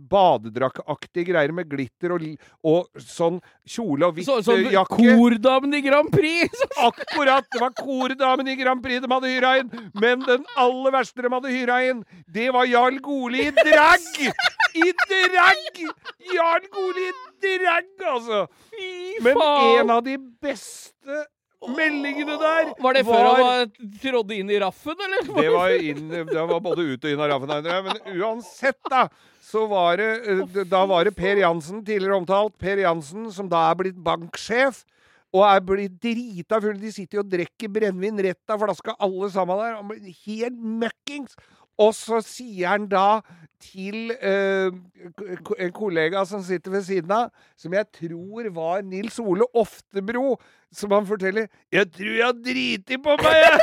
badedraktaktige 0.08 1.28
greier 1.28 1.52
med 1.52 1.68
glitter 1.68 2.14
og, 2.16 2.24
og 2.64 3.02
sånn 3.02 3.36
kjole 3.68 4.08
og 4.08 4.16
hvitt 4.16 4.28
Så, 4.30 4.38
sånn 4.46 4.70
jakke. 4.72 4.96
Kordamen 4.96 5.76
i 5.76 5.82
Grand 5.84 6.08
Prix! 6.14 6.62
Akkurat! 6.80 7.44
Det 7.52 7.60
var 7.60 7.74
kordamen 7.76 8.48
i 8.48 8.56
Grand 8.56 8.82
Prix 8.84 9.04
de 9.04 9.10
hadde 9.12 9.34
hyra 9.34 9.52
inn. 9.60 9.68
Men 10.00 10.24
den 10.24 10.48
aller 10.56 10.96
verste 10.96 11.24
de 11.26 11.32
hadde 11.34 11.52
hyra 11.52 11.82
inn, 11.90 12.00
det 12.32 12.48
var 12.56 12.70
Jarl 12.70 12.96
Goli 13.04 13.50
i 13.50 13.52
drag! 13.60 14.08
I 14.72 14.88
drag! 15.04 15.84
Jarl 16.32 16.66
Goli 16.72 17.06
i 17.10 17.12
drag, 17.58 17.92
altså! 18.16 18.46
Fy 18.72 19.20
Men 19.28 19.44
en 19.44 19.94
av 19.98 20.02
de 20.08 20.16
beste 20.16 21.24
meldingene 21.70 22.36
der 22.40 22.72
Var 22.82 22.96
det 22.96 23.02
før 23.06 23.26
han 23.28 23.42
var, 23.42 23.66
trådde 24.02 24.38
inn 24.38 24.50
i 24.50 24.60
raffen, 24.62 24.96
eller? 25.06 25.28
Det 25.28 25.50
var, 25.54 25.74
inn, 25.78 26.08
det 26.10 26.46
var 26.50 26.62
både 26.64 26.86
ut 26.92 27.04
og 27.04 27.12
inn 27.12 27.22
av 27.22 27.30
raffen. 27.34 27.52
Men 27.88 28.16
uansett, 28.18 28.80
da. 28.90 29.06
Så 29.42 29.66
var 29.70 29.98
det, 30.00 30.10
eh, 30.32 30.64
da 30.70 30.84
var 30.88 31.04
det 31.04 31.14
Per 31.18 31.42
Jansen, 31.42 31.82
tidligere 31.84 32.16
omtalt. 32.20 32.54
Per 32.58 32.82
Jansen, 32.84 33.30
som 33.34 33.48
da 33.50 33.66
er 33.70 33.78
blitt 33.82 33.98
banksjef. 34.02 34.84
Og 35.32 35.46
er 35.48 35.62
blitt 35.64 35.96
drita 36.02 36.60
full. 36.60 36.76
De 36.80 36.92
sitter 36.92 37.18
jo 37.18 37.24
og 37.24 37.30
drikker 37.32 37.70
brennevin 37.72 38.20
rett 38.20 38.52
av 38.52 38.60
flaska, 38.60 38.94
alle 39.00 39.30
sammen 39.32 39.60
der. 39.60 39.78
Han 39.78 39.88
blir 39.88 40.16
helt 40.26 40.58
møkkings. 40.82 41.36
Og 41.80 41.94
så 41.96 42.20
sier 42.24 42.74
han 42.74 42.88
da 42.90 43.22
til 43.62 44.10
eh, 44.18 44.72
en 45.58 45.72
kollega 45.74 46.24
som 46.28 46.42
sitter 46.44 46.74
ved 46.74 46.82
siden 46.86 47.12
av, 47.14 47.30
som 47.58 47.74
jeg 47.74 47.86
tror 47.94 48.48
var 48.54 48.82
Nils 48.86 49.18
Ole 49.22 49.46
Oftebro, 49.54 50.36
som 50.72 50.92
han 50.92 51.06
forteller 51.06 51.46
'Jeg 51.72 51.92
tror 51.92 52.16
jeg 52.16 52.24
har 52.26 52.38
driti 52.44 52.96
på 52.96 53.16
meg, 53.22 53.36
jeg!' 53.44 53.60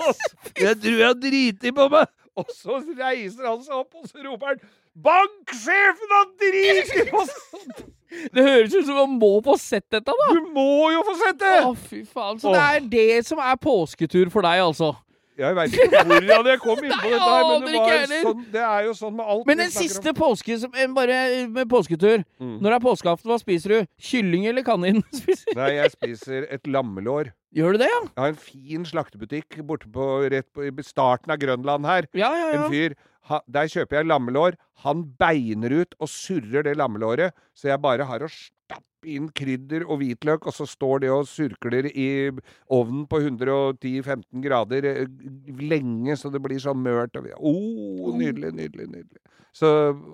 jeg 0.66 0.80
tror 0.80 0.98
jeg 0.98 1.06
har 1.06 1.20
driti 1.20 1.72
på 1.72 1.88
meg! 1.88 2.06
Og 2.36 2.48
så 2.52 2.82
reiser 2.98 3.48
han 3.48 3.62
seg 3.64 3.74
opp, 3.74 3.94
og 3.94 4.08
så 4.08 4.24
roper 4.24 4.46
han 4.46 4.60
'Banksjefen 4.96 6.16
har 6.16 6.26
driti 6.40 7.10
på! 7.10 7.24
Det 8.34 8.42
høres 8.42 8.74
ut 8.74 8.86
som 8.86 8.94
man 8.96 9.18
må 9.18 9.32
få 9.44 9.56
sett 9.60 9.84
dette, 9.92 10.12
da! 10.12 10.28
Du 10.32 10.46
må 10.54 10.90
jo 10.94 11.02
få 11.04 11.16
sett 11.20 11.40
det! 11.40 11.56
Å, 11.66 11.74
fy 11.74 12.04
faen. 12.04 12.38
Så 12.40 12.54
det 12.54 12.62
er 12.62 12.86
det 12.94 13.26
som 13.26 13.42
er 13.42 13.58
påsketur 13.60 14.30
for 14.32 14.46
deg, 14.46 14.62
altså? 14.64 14.94
Jeg 15.36 15.56
veit 15.56 15.74
ikke 15.76 16.02
hvordan 16.08 16.46
jeg 16.48 16.60
kom 16.62 16.78
inn 16.80 16.92
på 16.92 17.08
dette, 17.12 17.28
her, 17.28 17.48
men 17.50 17.66
det, 17.66 17.80
var 17.80 18.12
sånn, 18.24 18.44
det 18.54 18.62
er 18.64 18.86
jo 18.86 18.92
sånn 18.96 19.16
med 19.18 19.32
alt 19.34 19.48
Men 19.50 19.60
den 19.60 19.72
siste 19.74 20.14
påske 20.16 20.56
som, 20.62 20.72
eh, 20.72 20.88
bare 20.96 21.18
med 21.52 21.68
påsketur. 21.68 22.24
Mm. 22.40 22.54
Når 22.60 22.68
det 22.68 22.76
er 22.78 22.84
påskeaften, 22.86 23.32
hva 23.32 23.38
spiser 23.42 23.74
du? 23.74 23.90
Kylling 24.08 24.46
eller 24.48 24.64
kanin? 24.66 25.02
Nei, 25.58 25.70
jeg 25.76 25.92
spiser 25.92 26.48
et 26.56 26.70
lammelår. 26.70 27.34
Gjør 27.56 27.76
du 27.76 27.84
det, 27.84 27.90
ja? 27.92 28.00
Jeg 28.08 28.22
har 28.22 28.32
en 28.32 28.40
fin 28.48 28.88
slaktebutikk 28.88 29.60
borte 29.68 29.90
på, 29.92 30.08
rett 30.32 30.48
på 30.56 30.86
starten 30.86 31.32
av 31.32 31.40
Grønland 31.42 31.88
her. 31.88 32.08
Ja, 32.16 32.32
ja, 32.32 32.48
ja. 32.54 32.62
En 32.62 32.72
fyr. 32.72 32.96
Ha, 33.26 33.42
der 33.50 33.68
kjøper 33.68 34.00
jeg 34.00 34.08
lammelår. 34.08 34.56
Han 34.86 35.04
beiner 35.20 35.82
ut 35.82 35.96
og 35.98 36.10
surrer 36.12 36.64
det 36.64 36.76
lammelåret, 36.80 37.36
så 37.56 37.72
jeg 37.72 37.82
bare 37.82 38.06
har 38.08 38.24
å 38.24 38.30
stappe 38.30 38.95
inn 39.06 39.28
krydder 39.36 39.86
og 39.86 40.00
hvitløk, 40.02 40.46
og 40.48 40.54
så 40.56 40.66
står 40.68 41.04
det 41.04 41.12
og 41.14 41.28
surkler 41.30 41.88
i 41.92 42.08
ovnen 42.72 43.06
på 43.10 43.20
110-15 43.22 44.42
grader 44.44 44.88
eh, 44.90 45.06
lenge, 45.62 46.16
så 46.18 46.30
det 46.32 46.42
blir 46.44 46.60
sånn 46.62 46.82
mørt. 46.82 47.16
Å, 47.16 47.24
oh, 47.38 48.12
nydelig, 48.16 48.52
nydelig, 48.56 48.90
nydelig. 48.92 49.22
Så, 49.56 49.68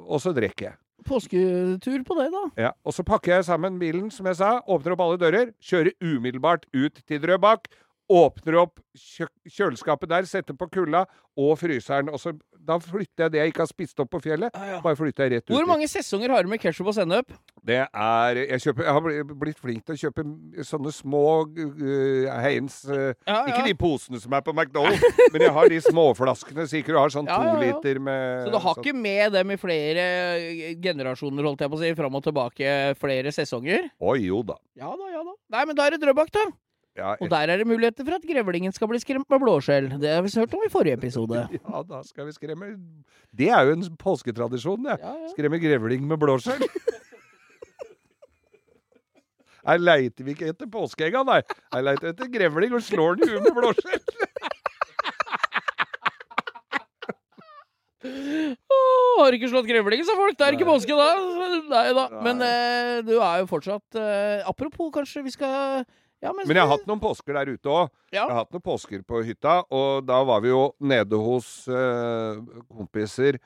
og 0.06 0.22
så 0.22 0.34
drikker 0.36 0.70
jeg. 0.70 0.78
påsketur 1.08 2.04
på 2.06 2.14
det, 2.20 2.28
da. 2.30 2.42
Ja, 2.68 2.72
Og 2.86 2.94
så 2.94 3.02
pakker 3.02 3.34
jeg 3.36 3.48
sammen 3.48 3.80
bilen, 3.80 4.10
som 4.14 4.28
jeg 4.30 4.38
sa. 4.38 4.60
Åpner 4.70 4.94
opp 4.94 5.02
alle 5.06 5.18
dører. 5.18 5.54
Kjører 5.58 5.96
umiddelbart 5.98 6.68
ut 6.76 7.02
til 7.08 7.22
Drøbak. 7.24 7.66
Åpner 8.12 8.56
opp 8.66 8.80
kjø 8.98 9.26
kjøleskapet 9.48 10.10
der, 10.10 10.26
setter 10.28 10.56
på 10.58 10.66
kulda 10.68 11.06
og 11.40 11.54
fryseren. 11.56 12.10
Og 12.12 12.20
så, 12.20 12.34
da 12.60 12.76
flytter 12.82 13.24
jeg 13.24 13.32
det 13.32 13.38
jeg 13.40 13.52
ikke 13.52 13.62
har 13.64 13.70
spist 13.70 14.02
opp 14.04 14.10
på 14.12 14.20
fjellet. 14.22 14.52
ah, 14.54 14.66
ja. 14.74 14.80
Bare 14.84 14.98
flytter 14.98 15.24
jeg 15.24 15.32
rett 15.38 15.46
ut. 15.48 15.54
Hvor 15.56 15.64
mange 15.70 15.88
sesonger 15.88 16.30
har 16.34 16.44
du 16.44 16.50
med 16.52 16.60
ketsjup 16.60 16.90
og 16.92 16.96
sennep? 16.98 17.32
Det 17.64 17.78
er 17.86 18.40
Jeg, 18.42 18.58
kjøper, 18.66 18.84
jeg 18.84 18.92
har 18.98 19.34
blitt 19.40 19.58
flink 19.62 19.84
til 19.86 19.94
å 19.94 20.00
kjøpe 20.02 20.24
sånne 20.66 20.92
små 20.92 21.22
uh, 21.46 22.28
Heinz 22.42 22.80
uh, 22.90 23.12
Ja, 23.28 23.38
Ikke 23.48 23.64
de 23.68 23.74
posene 23.78 24.18
som 24.22 24.34
er 24.34 24.42
på 24.44 24.52
McDonald's, 24.54 25.04
men 25.32 25.44
jeg 25.46 25.54
har 25.56 25.70
de 25.72 25.78
småflaskene, 25.84 26.66
Sikkert 26.70 26.96
du 26.96 27.00
har 27.00 27.14
sånn 27.14 27.30
Ja, 27.30 27.38
to 27.38 27.46
ja, 27.48 27.54
ja. 27.54 27.60
liter 27.78 28.02
med 28.02 28.48
Så 28.48 28.50
du 28.52 28.58
har 28.58 28.74
sånn- 28.76 28.82
ikke 28.84 28.98
med 28.98 29.32
dem 29.38 29.54
i 29.54 29.58
flere 29.62 30.06
eh, 30.42 30.74
generasjoner, 30.82 31.46
holdt 31.48 31.62
jeg 31.64 31.70
på 31.72 31.78
å 31.78 31.82
si, 31.84 31.94
fram 32.02 32.18
og 32.18 32.26
tilbake 32.26 32.74
flere 33.00 33.32
sesonger? 33.34 33.88
Oi, 34.02 34.18
jo 34.26 34.42
da. 34.50 34.58
Ja 34.78 34.90
da, 34.98 35.08
ja 35.14 35.22
da. 35.22 35.36
Nei, 35.54 35.64
men 35.70 35.78
da 35.78 35.86
er 35.86 35.94
det 35.96 36.02
Drøbak, 36.02 36.34
da. 36.34 36.44
Ja, 36.92 37.14
Og 37.24 37.30
der 37.32 37.48
er 37.48 37.56
det 37.56 37.64
muligheter 37.66 38.04
for 38.04 38.18
at 38.18 38.24
grevlingen 38.28 38.72
skal 38.76 38.88
bli 38.90 38.98
skremt 39.00 39.30
med 39.32 39.40
blåskjell. 39.40 39.86
Det 40.00 40.10
har 40.12 40.24
vi 40.24 40.32
hørt 40.36 40.54
om 40.54 40.64
i 40.66 40.72
forrige 40.72 40.98
episode. 40.98 41.46
ja, 41.56 41.82
da 41.88 42.02
skal 42.04 42.26
vi 42.28 42.34
skremme 42.36 42.74
Det 43.32 43.48
er 43.48 43.64
jo 43.64 43.78
en 43.78 43.86
påsketradisjon, 43.96 44.84
det. 44.84 44.98
Ja, 45.00 45.14
ja. 45.22 45.30
Skremme 45.32 45.60
grevling 45.62 46.04
med 46.08 46.20
blåskjell. 46.20 46.66
Her 49.62 49.78
leiter 49.78 50.26
vi 50.26 50.34
ikke 50.34 50.50
etter 50.50 50.68
påskeegga, 50.68 51.22
nei. 51.24 51.40
Her 51.72 51.86
leiter 51.86 52.10
vi 52.10 52.12
etter 52.12 52.30
grevling 52.34 52.76
og 52.76 52.84
slår 52.84 53.20
den 53.20 53.28
i 53.28 53.32
huet 53.32 53.46
med 53.46 53.56
blåskjell. 53.56 54.04
Oh, 58.02 59.22
har 59.22 59.30
du 59.30 59.38
ikke 59.38 59.48
slått 59.52 59.68
grevling, 59.70 60.02
sa 60.04 60.16
folk. 60.18 60.36
Det 60.36 60.44
er 60.44 60.56
ikke 60.58 60.68
påske 60.68 60.96
da. 60.98 61.08
Nei 61.72 61.84
da. 61.96 62.06
Men 62.26 62.42
eh, 62.44 63.00
du 63.06 63.14
er 63.16 63.42
jo 63.44 63.48
fortsatt 63.48 63.98
eh, 64.00 64.42
Apropos, 64.50 64.90
kanskje 64.92 65.22
vi 65.24 65.32
skal 65.32 65.84
ja, 66.22 66.32
men, 66.32 66.46
Men 66.46 66.56
jeg 66.56 66.62
har 66.64 66.70
hatt 66.76 66.86
noen 66.86 67.02
påsker 67.02 67.34
der 67.34 67.50
ute 67.50 67.72
òg. 67.72 67.90
ja. 68.12 68.22
Jeg 68.22 68.30
har 68.30 68.44
hatt 68.44 68.54
noen 68.54 68.64
påsker 68.64 69.02
på 69.02 69.22
hytta, 69.26 69.56
og 69.74 70.06
da 70.06 70.20
var 70.28 70.44
vi 70.44 70.52
jo 70.52 70.68
nede 70.78 71.18
hos 71.18 71.66
eh, 71.68 72.38
kompiser 72.70 73.40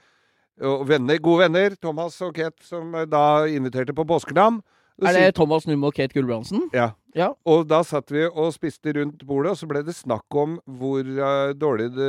og 0.65 0.87
venner, 0.89 1.19
gode 1.21 1.45
venner, 1.47 1.75
Thomas 1.81 2.17
og 2.25 2.35
Ket, 2.37 2.57
som 2.65 2.95
eh, 2.97 3.09
da 3.09 3.47
inviterte 3.49 3.97
på 3.97 4.07
påskedam. 4.09 4.63
Er 5.05 5.13
det 5.13 5.35
Thomas 5.37 5.67
Numme 5.69 5.91
og 5.91 5.95
Kate 5.97 6.15
Gulbrandsen? 6.17 6.71
Ja. 6.73 6.93
Ja. 7.17 7.31
Og 7.49 7.63
da 7.69 7.79
satt 7.85 8.11
vi 8.13 8.27
og 8.29 8.51
spiste 8.53 8.93
rundt 8.93 9.23
bordet, 9.25 9.55
og 9.55 9.57
så 9.57 9.67
ble 9.69 9.81
det 9.85 9.95
snakk 9.97 10.37
om 10.37 10.59
hvor 10.81 11.01
uh, 11.01 11.53
dårlig 11.57 11.87
det, 11.97 12.09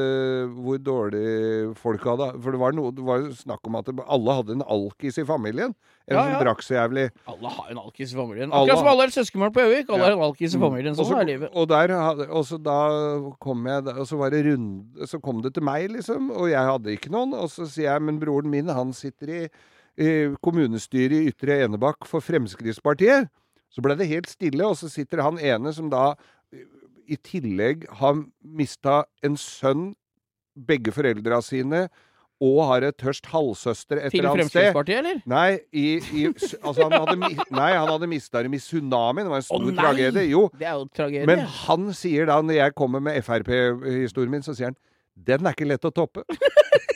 hvor 0.51 0.79
dårlig 0.83 1.27
folk 1.79 2.03
hadde 2.03 2.27
For 2.43 2.51
det 2.55 2.59
var, 2.59 2.75
noe, 2.75 2.91
det 2.95 3.05
var 3.07 3.23
snakk 3.35 3.69
om 3.69 3.77
at 3.79 3.87
det, 3.87 4.03
alle 4.03 4.35
hadde 4.39 4.57
en 4.57 4.65
alkis 4.67 5.19
i 5.23 5.25
familien. 5.27 5.71
En 6.07 6.15
Ja, 6.15 6.25
som 6.27 6.43
drakk 6.43 6.63
så 6.63 6.75
jævlig. 6.75 7.05
Alle 7.27 7.53
har 7.55 7.71
en 7.71 7.79
alkis 7.85 8.11
i 8.11 8.19
familien. 8.19 8.51
Alle 8.51 8.67
Akkurat 8.67 8.83
som 8.83 8.91
alle 8.91 9.07
er 9.07 9.15
søskenbarn 9.15 9.55
på 9.55 9.63
Gjøvik. 9.63 9.87
Alle 9.89 9.99
Ja. 10.01 10.09
har 10.09 10.17
en 10.17 10.25
alkis 10.27 10.55
i 10.55 10.59
familien. 10.59 10.95
Sånn 10.99 11.09
så- 11.11 11.21
er 11.21 11.31
livet. 11.31 11.49
Og, 11.53 11.67
der, 11.71 11.95
og 12.27 12.43
så 12.47 12.61
da 12.63 12.79
kom 13.39 13.65
jeg 13.67 13.87
Og 13.87 14.07
så 14.07 14.17
var 14.17 14.29
det 14.31 14.45
runde 14.45 15.07
Så 15.07 15.21
kom 15.21 15.41
det 15.41 15.53
til 15.53 15.63
meg, 15.63 15.89
liksom. 15.91 16.31
Og 16.31 16.49
jeg 16.51 16.63
hadde 16.63 16.95
ikke 16.95 17.11
noen. 17.11 17.33
Og 17.33 17.47
så 17.49 17.67
sier 17.67 17.91
jeg 17.93 18.01
Men 18.01 18.19
broren 18.19 18.49
min, 18.49 18.67
han 18.67 18.91
sitter 18.93 19.27
i 19.29 19.49
kommunestyret 20.45 21.17
i 21.17 21.31
Ytre 21.31 21.61
Enebakk 21.65 22.05
for 22.09 22.21
Fremskrittspartiet. 22.21 23.31
Så 23.73 23.83
ble 23.83 23.97
det 23.99 24.09
helt 24.09 24.29
stille, 24.29 24.65
og 24.65 24.77
så 24.79 24.89
sitter 24.91 25.23
han 25.25 25.39
ene 25.41 25.73
som 25.75 25.89
da 25.91 26.11
i 27.07 27.17
tillegg 27.23 27.87
har 28.01 28.19
mista 28.41 29.05
en 29.25 29.37
sønn, 29.39 29.91
begge 30.57 30.91
foreldra 30.93 31.39
sine, 31.45 31.87
og 32.43 32.59
har 32.69 32.85
et 32.85 32.97
tørst 33.01 33.25
halvsøster 33.31 33.97
et 33.97 34.11
Til 34.13 34.21
eller 34.21 34.35
annet 34.35 34.51
sted. 34.51 34.67
Fremskrittspartiet, 34.67 34.99
eller? 34.99 35.21
Nei, 35.25 35.59
i, 35.73 35.85
i, 36.13 36.25
altså 36.61 36.85
han 36.85 36.93
hadde, 36.93 37.15
nei, 37.49 37.69
han 37.73 37.89
hadde 37.89 38.09
mista 38.11 38.43
dem 38.45 38.53
i 38.53 38.59
tsunamien. 38.61 39.25
Det 39.25 39.33
var 39.33 39.41
en 39.41 39.47
stor 39.47 39.65
oh, 39.65 39.71
tragedie. 39.79 40.25
Jo, 40.29 40.43
Det 40.53 40.67
er 40.67 40.75
jo 40.77 40.85
tragedie. 40.99 41.25
men 41.29 41.41
han 41.63 41.89
sier 41.97 42.29
da, 42.29 42.37
når 42.45 42.59
jeg 42.59 42.75
kommer 42.77 43.01
med 43.07 43.17
Frp-historien 43.25 44.35
min, 44.35 44.45
så 44.45 44.53
sier 44.57 44.71
han 44.71 44.77
den 45.27 45.49
er 45.49 45.55
ikke 45.55 45.65
lett 45.65 45.85
å 45.87 45.89
toppe. 45.89 46.21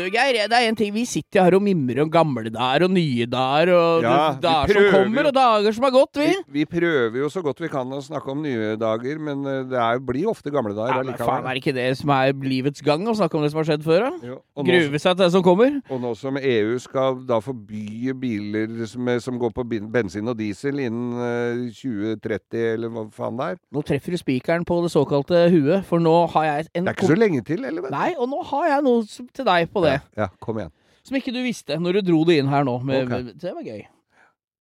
Du, 0.00 0.06
Geir, 0.08 0.38
det 0.48 0.56
er 0.56 0.66
en 0.70 0.76
ting. 0.78 0.92
Vi 0.94 1.02
sitter 1.08 1.44
her 1.44 1.54
og 1.58 1.62
mimrer 1.64 1.98
om 2.04 2.10
gamle 2.12 2.48
dager 2.52 2.86
og 2.86 2.92
nye 2.94 3.26
dager 3.28 3.72
og 3.74 4.04
Ja, 4.06 4.14
dager 4.40 4.78
som 4.78 4.86
kommer, 4.94 5.26
jo. 5.26 5.28
og 5.28 5.34
dager 5.36 5.76
som 5.76 5.84
har 5.84 5.92
gått, 5.92 6.20
vi. 6.22 6.28
Vi, 6.30 6.60
vi 6.60 6.64
prøver 6.70 7.18
jo 7.20 7.28
så 7.32 7.42
godt 7.44 7.60
vi 7.60 7.68
kan 7.68 7.90
å 7.92 7.98
snakke 8.04 8.32
om 8.32 8.40
nye 8.44 8.70
dager, 8.80 9.20
men 9.20 9.44
eh, 9.44 9.58
det 9.68 9.76
er, 9.76 10.00
blir 10.00 10.30
ofte 10.32 10.52
gamle 10.54 10.72
dager 10.76 11.02
Ja, 11.02 11.04
men 11.04 11.18
faen, 11.20 11.44
er 11.44 11.58
det 11.58 11.60
ikke 11.62 11.74
det 11.76 11.88
som 12.00 12.12
er 12.16 12.32
livets 12.32 12.84
gang, 12.86 13.04
å 13.10 13.16
snakke 13.18 13.36
om 13.36 13.44
det 13.44 13.52
som 13.52 13.60
har 13.60 13.68
skjedd 13.68 13.84
før? 13.84 14.06
da? 14.08 14.30
Jo, 14.30 14.38
og, 14.56 14.70
Gruve 14.70 15.02
seg 15.02 15.18
til 15.18 15.24
det 15.26 15.30
som 15.36 15.44
kommer? 15.44 15.76
og 15.90 16.00
nå 16.06 16.14
som 16.16 16.40
EU 16.40 16.78
skal 16.80 17.20
da 17.28 17.40
forby 17.44 18.14
biler 18.20 18.86
som, 18.88 19.12
som 19.20 19.38
går 19.42 19.52
på 19.56 19.66
bensin 19.92 20.32
og 20.32 20.38
diesel 20.40 20.80
innen 20.86 21.20
eh, 21.26 21.66
2030, 21.76 22.64
eller 22.78 22.94
hva 22.94 23.04
faen 23.14 23.36
det 23.40 23.50
er. 23.52 23.60
Nå 23.74 23.84
treffer 23.86 24.16
du 24.16 24.20
spikeren 24.20 24.64
på 24.64 24.80
det 24.86 24.94
såkalte 24.96 25.44
huet, 25.52 25.84
for 25.88 26.00
nå 26.02 26.16
har 26.32 26.48
jeg 26.48 26.70
en 26.72 26.88
Det 26.88 26.94
er 26.94 26.98
ikke 26.98 27.12
så 27.12 27.18
lenge 27.20 27.44
til, 27.46 27.68
eller? 27.68 27.90
Nei, 27.92 28.10
og 28.16 28.30
nå 28.32 28.40
har 28.54 28.68
jeg 28.72 28.86
noe 28.86 29.04
til 29.36 29.46
deg 29.50 29.68
på 29.74 29.84
det. 29.84 29.89
Ja, 29.98 30.24
ja, 30.24 30.28
kom 30.42 30.60
igjen. 30.60 30.72
Som 31.06 31.16
ikke 31.18 31.32
du 31.34 31.40
visste 31.44 31.78
når 31.80 31.98
du 31.98 32.10
dro 32.10 32.20
det 32.28 32.38
inn 32.40 32.50
her 32.52 32.66
nå. 32.66 32.76
Med, 32.86 33.06
okay. 33.06 33.24
med, 33.26 33.38
det 33.40 33.54
var 33.56 33.66
gøy. 33.66 33.82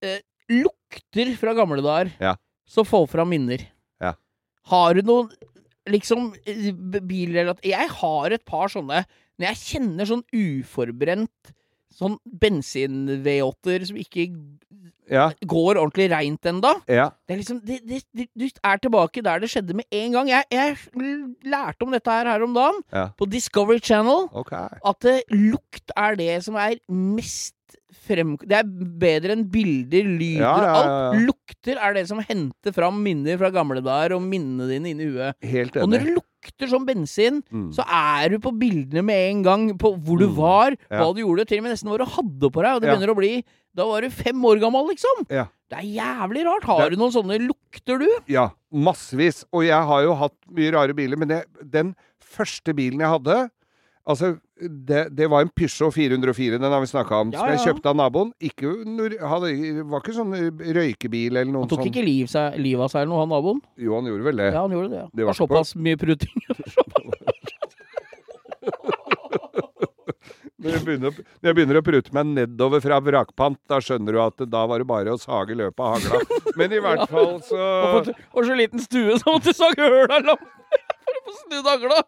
Eh, 0.08 0.20
lukter 0.56 1.34
fra 1.40 1.54
gamle 1.58 1.84
dager 1.86 2.14
Ja. 2.24 2.36
som 2.70 2.88
får 2.88 3.10
fram 3.12 3.30
minner. 3.34 3.66
Ja. 4.02 4.14
Har 4.72 4.96
du 4.96 5.04
noen 5.04 5.32
liksom 5.90 6.32
bilrelatert. 7.08 7.66
Jeg 7.66 7.90
har 8.00 8.36
et 8.36 8.46
par 8.46 8.70
sånne 8.72 9.04
Når 9.40 9.48
jeg 9.48 9.60
kjenner 9.64 10.06
sånn 10.10 10.24
uforbrent 10.36 11.54
sånn 11.96 12.18
bensin-V8-er 12.26 13.86
som 13.90 13.98
ikke 14.00 14.28
Ja, 15.10 15.32
går 15.42 15.80
ordentlig 15.82 16.06
reint 16.12 16.46
ennå. 16.46 16.70
ja. 16.88 17.08
Det 17.28 17.34
er 17.34 17.40
liksom 17.40 17.60
det, 17.66 17.80
det, 17.90 18.04
det, 18.14 18.28
Du 18.38 18.46
er 18.46 18.78
tilbake 18.78 19.24
der 19.26 19.40
det 19.42 19.50
skjedde 19.50 19.74
med 19.74 19.86
en 19.92 20.12
gang. 20.14 20.28
Jeg, 20.30 20.44
jeg 20.54 20.78
lærte 21.50 21.82
om 21.88 21.92
dette 21.96 22.12
her 22.14 22.30
her 22.30 22.44
om 22.46 22.54
dagen, 22.54 22.84
Ja. 22.94 23.08
på 23.18 23.26
Discovery 23.26 23.80
Channel 23.82 24.28
Okay. 24.34 24.68
at 24.86 25.06
eh, 25.10 25.22
lukt 25.34 25.92
er 25.98 26.16
det 26.16 26.44
som 26.46 26.56
er 26.62 26.78
mest 26.90 27.56
frem... 28.08 28.36
Det 28.42 28.58
er 28.60 28.64
bedre 29.02 29.36
enn 29.36 29.46
bilder, 29.52 30.04
lyder 30.20 30.42
Ja, 30.42 30.54
ja, 30.58 30.72
ja, 30.74 30.82
Alt. 31.12 31.22
Lukter 31.28 31.78
er 31.82 31.94
det 31.98 32.08
som 32.10 32.20
henter 32.26 32.74
fram 32.76 33.02
minner 33.06 33.38
fra 33.42 33.50
gamle 33.54 33.82
dager 33.86 34.16
og 34.18 34.22
minnene 34.26 34.68
dine 34.70 34.92
inni 34.94 35.10
huet. 35.12 35.36
Helt 35.44 35.78
Og 35.78 35.90
når 35.90 36.00
enig. 36.00 36.06
det 36.06 36.16
lukter 36.18 36.70
som 36.72 36.86
bensin, 36.88 37.42
Mm. 37.52 37.70
så 37.76 37.84
er 37.86 38.30
du 38.30 38.40
på 38.40 38.52
bildene 38.58 39.04
med 39.04 39.30
en 39.32 39.44
gang 39.44 39.78
på 39.78 39.94
hvor 40.00 40.18
du 40.20 40.28
Mm. 40.30 40.36
var, 40.36 40.76
hva 40.90 41.14
du 41.16 41.22
gjorde, 41.22 41.46
til 41.48 41.60
og 41.60 41.64
med 41.64 41.74
nesten 41.76 41.90
hva 41.90 41.98
du 42.00 42.06
hadde 42.06 42.50
på 42.52 42.62
deg. 42.64 42.76
Og 42.76 42.82
det 42.82 42.90
begynner 42.90 43.14
å 43.14 43.18
bli 43.18 43.44
Da 43.76 43.86
var 43.86 44.02
du 44.02 44.10
fem 44.10 44.42
år 44.44 44.60
gammel, 44.60 44.88
liksom. 44.90 45.28
Det 45.30 45.78
er 45.78 45.86
jævlig 45.86 46.44
rart. 46.44 46.64
Har 46.66 46.90
Det- 46.90 46.98
du 46.98 47.04
noen 47.04 47.12
sånne 47.14 47.38
lukter, 47.48 48.00
du? 48.00 48.10
Ja, 48.28 48.50
massevis. 48.74 49.46
Og 49.54 49.64
jeg 49.64 49.78
har 49.86 50.02
jo 50.04 50.16
hatt 50.16 50.34
mye 50.52 50.72
rare 50.74 50.94
biler, 50.98 51.16
men 51.16 51.28
det, 51.28 51.46
den 51.70 51.96
første 52.20 52.74
bilen 52.74 53.00
jeg 53.00 53.08
hadde 53.14 53.50
Altså, 54.10 54.32
det, 54.58 55.04
det 55.14 55.28
var 55.30 55.44
en 55.46 55.52
Peugeot 55.54 55.94
404, 55.94 56.58
den 56.58 56.74
har 56.74 56.82
vi 56.82 56.88
snakka 56.90 57.20
om, 57.22 57.34
Ja, 57.36 57.44
som 57.44 57.52
jeg 57.54 57.62
kjøpte 57.68 57.92
av 57.92 57.98
naboen. 58.00 58.32
Ikke, 58.42 58.72
hadde, 59.22 59.52
var 59.92 60.02
ikke 60.02 60.16
sånn 60.18 60.34
røykebil 60.80 61.38
eller 61.38 61.52
noe 61.54 61.68
Han 61.68 61.70
tok 61.70 61.84
sånn. 61.84 61.92
ikke 61.92 62.06
liv 62.08 62.34
livet 62.58 62.88
av 62.88 62.90
seg 62.90 63.04
eller 63.04 63.12
noe, 63.14 63.22
han 63.22 63.34
naboen? 63.36 63.62
Jo, 63.78 63.94
han 64.00 64.10
gjorde 64.10 64.26
vel 64.32 64.42
det. 64.42 64.50
Ja, 64.56 64.64
han 64.66 64.74
gjorde 64.74 64.90
det. 64.96 65.04
ja. 65.04 65.08
Det 65.14 65.28
var 65.28 65.36
var 65.36 65.40
såpass 65.44 65.76
mye 65.78 66.00
pruting. 66.02 66.42
Når 70.60 70.74
jeg, 70.76 70.82
begynner, 70.84 71.14
når 71.40 71.48
jeg 71.48 71.56
begynner 71.56 71.78
å 71.80 71.84
prute 71.88 72.12
meg 72.18 72.32
nedover 72.36 72.82
fra 72.84 72.98
vrakpant, 73.00 73.56
da 73.72 73.78
skjønner 73.80 74.16
du 74.16 74.20
at 74.20 74.42
da 74.52 74.66
var 74.68 74.82
det 74.84 74.88
bare 74.90 75.14
å 75.16 75.20
sage 75.22 75.56
løpet 75.56 75.80
av 75.80 75.94
hagla. 75.96 76.20
Men 76.60 76.74
i 76.76 76.82
hvert 76.84 77.06
fall 77.08 77.38
så 77.48 77.62
Og 78.04 78.42
så 78.44 78.58
liten 78.60 78.84
stue 78.84 79.16
så 79.22 79.38
måtte 79.38 79.54
du 79.54 79.56
sage 79.56 79.80
høl 79.80 80.12
av 80.18 80.26
lampen 80.28 80.52
for 81.06 81.16
å 81.16 81.24
få 81.30 81.36
snudd 81.38 81.70
hagla. 81.72 82.02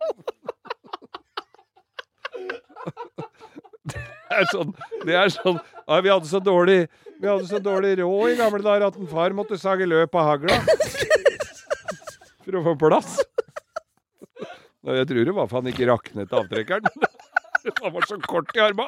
Det 4.31 4.37
er 4.39 4.47
sånn, 4.47 4.69
det 5.03 5.15
er 5.19 5.31
sånn 5.33 5.57
ja, 5.59 5.97
Vi 6.05 6.11
hadde 6.11 6.29
så 6.29 6.39
dårlig 6.39 6.77
Vi 7.19 7.27
hadde 7.27 7.47
så 7.49 7.59
dårlig 7.59 7.97
råd 7.99 8.31
i 8.31 8.37
gamle 8.39 8.61
dager 8.63 8.85
at 8.87 8.99
en 8.99 9.09
far 9.11 9.35
måtte 9.35 9.57
sage 9.59 9.87
løp 9.89 10.15
av 10.15 10.29
hagla. 10.29 10.55
For 12.41 12.57
å 12.57 12.63
få 12.69 12.73
plass. 12.81 13.17
Jeg 14.87 15.07
tror 15.11 15.27
det 15.27 15.35
var 15.37 15.49
for 15.51 15.59
han 15.59 15.69
ikke 15.69 15.89
raknet 15.91 16.31
avtrekkeren. 16.33 16.87
Han 17.83 17.93
var 17.93 18.07
så 18.09 18.17
kort 18.25 18.49
i 18.57 18.63
arma. 18.63 18.87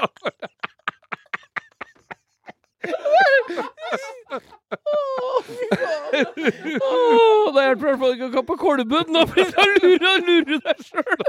Oh, 6.82 7.54
det 7.54 7.64
hjelper 7.68 7.86
i 7.86 7.90
hvert 7.90 8.02
fall 8.02 8.16
ikke 8.16 8.30
å 8.30 8.34
kappe 8.40 8.58
kolben. 8.62 9.12
Nå 9.14 9.26
blir 9.30 9.54
han 9.58 9.74
lurer 9.84 10.10
og 10.10 10.30
lure 10.30 10.60
deg 10.66 10.78
sjøl. 10.88 11.26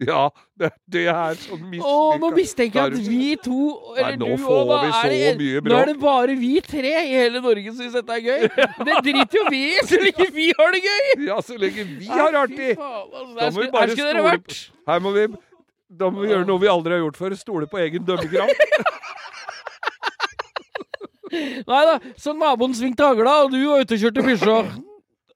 Ja, 0.08 0.30
det, 0.56 0.70
det 0.88 1.02
er 1.12 1.34
sånn 1.36 1.74
Å, 1.84 2.16
nå 2.22 2.30
mistenker 2.32 2.86
jeg 2.86 2.92
at 2.94 3.08
vi 3.10 3.34
to, 3.44 3.56
eller 3.92 4.14
Nei, 4.14 4.20
nå 4.22 4.28
du 4.30 4.38
får 4.46 4.60
og 4.62 4.70
vi 4.86 4.92
så 4.94 5.02
det, 5.12 5.18
mye 5.36 5.60
Nå 5.66 5.74
er 5.76 5.84
det 5.90 5.96
bare 6.00 6.32
vi 6.40 6.52
tre 6.64 6.92
i 7.02 7.10
hele 7.18 7.42
Norge 7.44 7.68
som 7.74 7.82
syns 7.82 7.92
dette 7.98 8.14
er 8.16 8.22
gøy. 8.24 8.46
Det 8.80 8.94
driter 9.04 9.36
jo 9.36 9.44
vi 9.52 9.60
i, 9.74 9.76
så 9.90 9.96
lenge 10.00 10.24
vi 10.38 10.46
har 10.56 10.72
det 10.72 10.80
gøy! 10.86 11.04
Ja, 11.28 11.36
så 11.44 11.52
lenge 11.60 11.84
vi 11.98 12.08
har 12.08 12.32
det 12.32 12.40
artig! 12.46 12.70
Altså, 12.80 13.36
Da 13.36 13.44
må 13.52 13.60
vi 13.60 13.68
bare 13.76 13.92
stole 13.98 14.24
vært. 14.30 14.56
Her 14.88 14.98
må 15.04 15.12
vi 15.18 15.24
Da 16.00 16.08
må 16.08 16.16
vi 16.24 16.32
gjøre 16.32 16.48
noe 16.48 16.56
vi 16.64 16.72
aldri 16.72 16.96
har 16.96 17.04
gjort 17.04 17.20
før. 17.20 17.36
Stole 17.36 17.68
på 17.68 17.76
egen 17.84 18.00
dømmekraft. 18.08 18.56
Nei 21.70 21.82
da, 21.86 21.98
så 22.18 22.32
naboen 22.34 22.72
svingte 22.74 23.06
hagla, 23.06 23.42
og 23.44 23.52
du 23.52 23.60
var 23.68 23.84
ute 23.84 23.94
og 23.98 24.02
kjørte 24.02 24.24
pysja. 24.26 24.56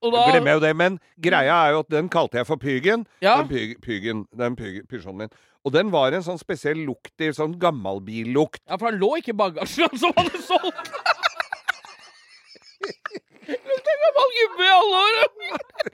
Og 0.05 0.13
da 0.13 0.27
Glemmer 0.29 0.53
jeg 0.53 0.59
jo 0.61 0.65
det, 0.67 0.75
men 0.77 1.01
greia 1.25 1.57
er 1.65 1.75
jo 1.75 1.83
at 1.85 1.91
den 1.95 2.11
kalte 2.13 2.37
jeg 2.37 2.49
for 2.49 2.61
Pygen. 2.61 3.07
Ja. 3.25 3.39
Den 3.41 3.49
pyg, 3.49 3.75
pygen, 3.85 4.25
den 4.37 4.57
pyg, 4.59 4.83
pysjonen 4.91 5.25
min. 5.25 5.35
Og 5.65 5.73
den 5.73 5.89
var 5.95 6.13
en 6.13 6.25
sånn 6.27 6.41
spesiell 6.41 6.83
lukt 6.85 7.25
i 7.25 7.31
sånn 7.33 7.57
gammalbillukt. 7.61 8.61
Ja, 8.69 8.77
for 8.77 8.91
han 8.91 9.01
lå 9.01 9.15
ikke 9.23 9.33
i 9.33 9.39
bagasjen 9.39 9.97
som 9.97 10.13
han 10.19 10.29
hadde 10.29 10.43
solgt. 10.45 10.93
Lukter 13.45 13.97
gammel 14.05 14.35
gubbe 14.39 14.65
i 14.65 14.73
alle 14.75 15.05
år. 15.07 15.17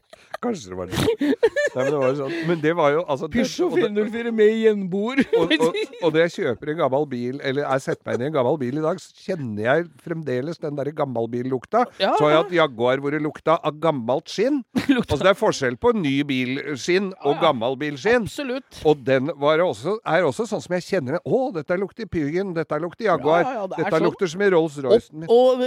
Kanskje 0.41 0.71
det 0.71 0.77
var 0.79 0.89
det. 0.89 1.01
Nei, 1.21 1.83
men 1.85 1.91
det 1.91 1.99
var 2.01 2.07
jo 2.09 2.17
sånn. 2.17 2.35
Men 2.49 2.61
det 2.63 2.71
var 2.79 2.93
jo 2.95 3.01
altså 3.13 3.29
det- 3.29 3.45
504 3.45 4.33
med 4.33 4.53
gjenboer. 4.57 5.21
og, 5.41 5.53
og, 5.53 5.81
og 6.01 6.15
når 6.15 6.21
jeg 6.25 6.33
kjøper 6.39 6.73
en 6.73 6.79
gammel 6.81 7.07
bil, 7.11 7.41
eller 7.45 7.67
jeg 7.67 7.85
setter 7.85 8.09
meg 8.09 8.17
inn 8.17 8.25
i 8.25 8.29
en 8.31 8.37
gammel 8.39 8.59
bil 8.63 8.81
i 8.81 8.85
dag, 8.85 9.03
så 9.03 9.27
kjenner 9.27 9.67
jeg 9.67 9.85
fremdeles 10.05 10.63
den 10.63 10.79
der 10.79 10.91
gammelbillukta. 10.97 11.85
Ja, 12.01 12.15
Så 12.17 12.25
har 12.25 12.33
jeg 12.33 12.41
hatt 12.41 12.57
Jaguar 12.61 13.03
hvor 13.05 13.13
det 13.17 13.21
lukta 13.25 13.59
av 13.61 13.77
gammelt 13.83 14.33
skinn. 14.33 14.63
Lukta 14.91 15.15
Altså 15.15 15.27
det 15.27 15.33
er 15.35 15.39
forskjell 15.39 15.77
på 15.81 15.93
ny 15.99 16.15
bilskinn 16.27 17.13
og 17.21 17.35
ja. 17.37 17.41
gammel 17.45 17.77
bilskinn. 17.81 18.25
Absolutt. 18.27 18.81
Og 18.89 19.05
den 19.07 19.31
var 19.41 19.61
også, 19.65 19.99
er 20.09 20.25
også 20.27 20.49
sånn 20.49 20.65
som 20.65 20.77
jeg 20.79 20.87
kjenner 20.89 21.19
den. 21.19 21.25
Å, 21.29 21.43
dette 21.55 21.77
lukter 21.81 22.09
Pygen, 22.11 22.55
dette 22.57 22.81
lukter 22.83 23.11
Jaguar. 23.11 23.45
Ja, 23.45 23.67
det 23.69 23.77
dette 23.83 23.93
sånn. 23.99 24.07
lukter 24.09 24.31
som 24.33 24.43
i 24.43 24.51
Rolls-Roycen 24.57 25.21
min. 25.21 25.29
og 25.31 25.63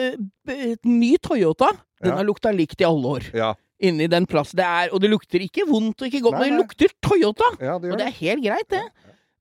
et 0.49 0.81
ny 0.87 1.13
Toyota, 1.23 1.69
den 2.03 2.17
har 2.17 2.25
lukta 2.27 2.51
likt 2.51 2.81
i 2.81 2.87
alle 2.87 3.13
år. 3.19 3.29
Ja, 3.37 3.53
Inni 3.83 4.07
den 4.11 4.25
plassen 4.29 4.57
det 4.59 4.65
er. 4.67 4.91
Og 4.95 5.01
det 5.03 5.09
lukter 5.11 5.43
ikke 5.43 5.65
vondt 5.69 6.01
og 6.03 6.07
ikke 6.07 6.21
godt, 6.23 6.37
Nei, 6.39 6.45
men 6.47 6.55
det 6.55 6.61
lukter 6.63 6.93
Toyota! 7.03 7.49
ja, 7.59 7.77
det 7.83 7.91
Og 7.91 7.99
det 7.99 8.05
er 8.07 8.15
helt 8.21 8.43
greit, 8.45 8.69
det. 8.71 8.83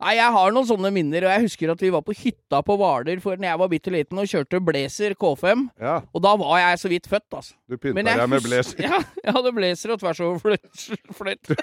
Nei, 0.02 0.16
Jeg 0.18 0.32
har 0.34 0.50
noen 0.50 0.66
sånne 0.66 0.90
minner, 0.90 1.22
og 1.28 1.30
jeg 1.30 1.44
husker 1.44 1.70
at 1.70 1.82
vi 1.84 1.90
var 1.94 2.02
på 2.02 2.14
hytta 2.18 2.58
på 2.66 2.74
Hvaler 2.80 3.20
for 3.22 3.38
når 3.38 3.52
jeg 3.52 3.60
var 3.60 3.68
bitte 3.70 3.92
liten 3.94 4.18
og 4.18 4.26
kjørte 4.26 4.58
Blazer 4.66 5.14
K5. 5.14 5.68
Ja, 5.78 6.00
Og 6.10 6.24
da 6.24 6.32
var 6.40 6.58
jeg 6.58 6.80
så 6.82 6.90
vidt 6.90 7.06
født, 7.06 7.28
altså. 7.38 7.54
du 7.70 7.76
pynta 7.78 8.02
deg 8.02 8.28
med 8.32 8.42
blazer. 8.42 8.82
Ja, 8.88 8.98
jeg 9.22 9.36
hadde 9.38 9.52
blazer 9.54 9.94
og 9.94 10.02
tvers 10.02 10.20
over 10.26 10.42
fløtt. 10.42 10.88
fløtt. 11.20 11.52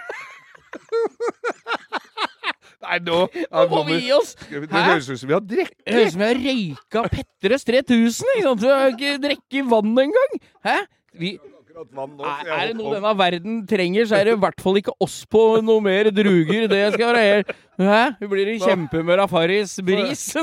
Nei, 2.79 2.97
nå 3.03 3.17
Nå 3.27 3.63
må 3.73 3.81
vi 3.89 3.97
gi 4.05 4.11
oss! 4.15 4.31
Det 4.47 4.69
høres 4.71 5.09
ut 5.11 5.19
som 5.19 5.27
vi 5.29 5.35
har 5.35 5.43
drukket. 5.43 5.75
Det 5.83 5.95
høres 5.97 6.07
ut 6.07 6.15
som 6.15 6.21
vi 6.23 6.29
har 6.29 6.39
røyka 6.45 7.03
Petres 7.11 7.67
3000. 7.67 8.29
Ikke 8.37 8.45
sant? 8.47 8.63
Vi 8.63 8.71
har 8.71 8.93
ikke 8.93 9.15
drukket 9.25 9.67
vann 9.73 9.91
engang. 10.05 10.37
Hæ? 10.65 10.77
Vi, 11.19 11.33
nå, 11.79 12.05
er, 12.27 12.49
er 12.51 12.67
det 12.69 12.75
noe 12.79 12.91
denne 12.97 13.11
verden 13.19 13.59
trenger, 13.69 14.07
så 14.09 14.17
er 14.19 14.27
det 14.27 14.33
i 14.35 14.39
hvert 14.41 14.61
fall 14.63 14.79
ikke 14.81 14.95
oss 15.03 15.21
på 15.31 15.43
noe 15.63 15.83
mer 15.83 16.09
druger. 16.11 16.67
Det 16.71 16.81
skal 16.95 17.13
være 17.13 17.25
helt 17.27 17.53
Hæ? 17.79 18.01
Vi 18.19 18.27
blir 18.27 18.49
i 18.51 18.57
kjempehumør 18.59 19.23
av 19.23 19.31
Farris 19.31 19.77
bris. 19.85 20.23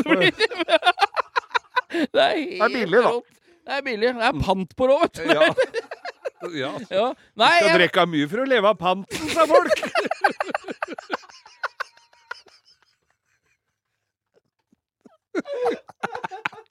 Det 1.96 2.20
er 2.20 2.34
helt 2.36 2.56
Det 2.56 2.64
er 2.64 2.72
billig, 2.72 3.00
da. 3.04 3.12
Det 3.66 3.76
er 3.76 3.82
billig. 3.84 4.08
Det 4.16 4.24
er 4.28 4.40
pant 4.42 4.72
på 4.76 4.88
det 4.88 4.96
òg, 4.96 5.02
vet 5.04 5.16
du. 5.16 5.22
Ja. 6.56 6.72
ja. 6.98 7.06
Nei, 7.38 7.52
Skal 7.56 7.68
jeg, 7.68 7.78
drikke 7.80 8.06
mye 8.12 8.26
for 8.32 8.38
å 8.42 8.48
leve 8.48 8.72
av 8.72 8.76
panten, 8.80 9.30
sa 9.32 9.42
folk. 9.48 9.76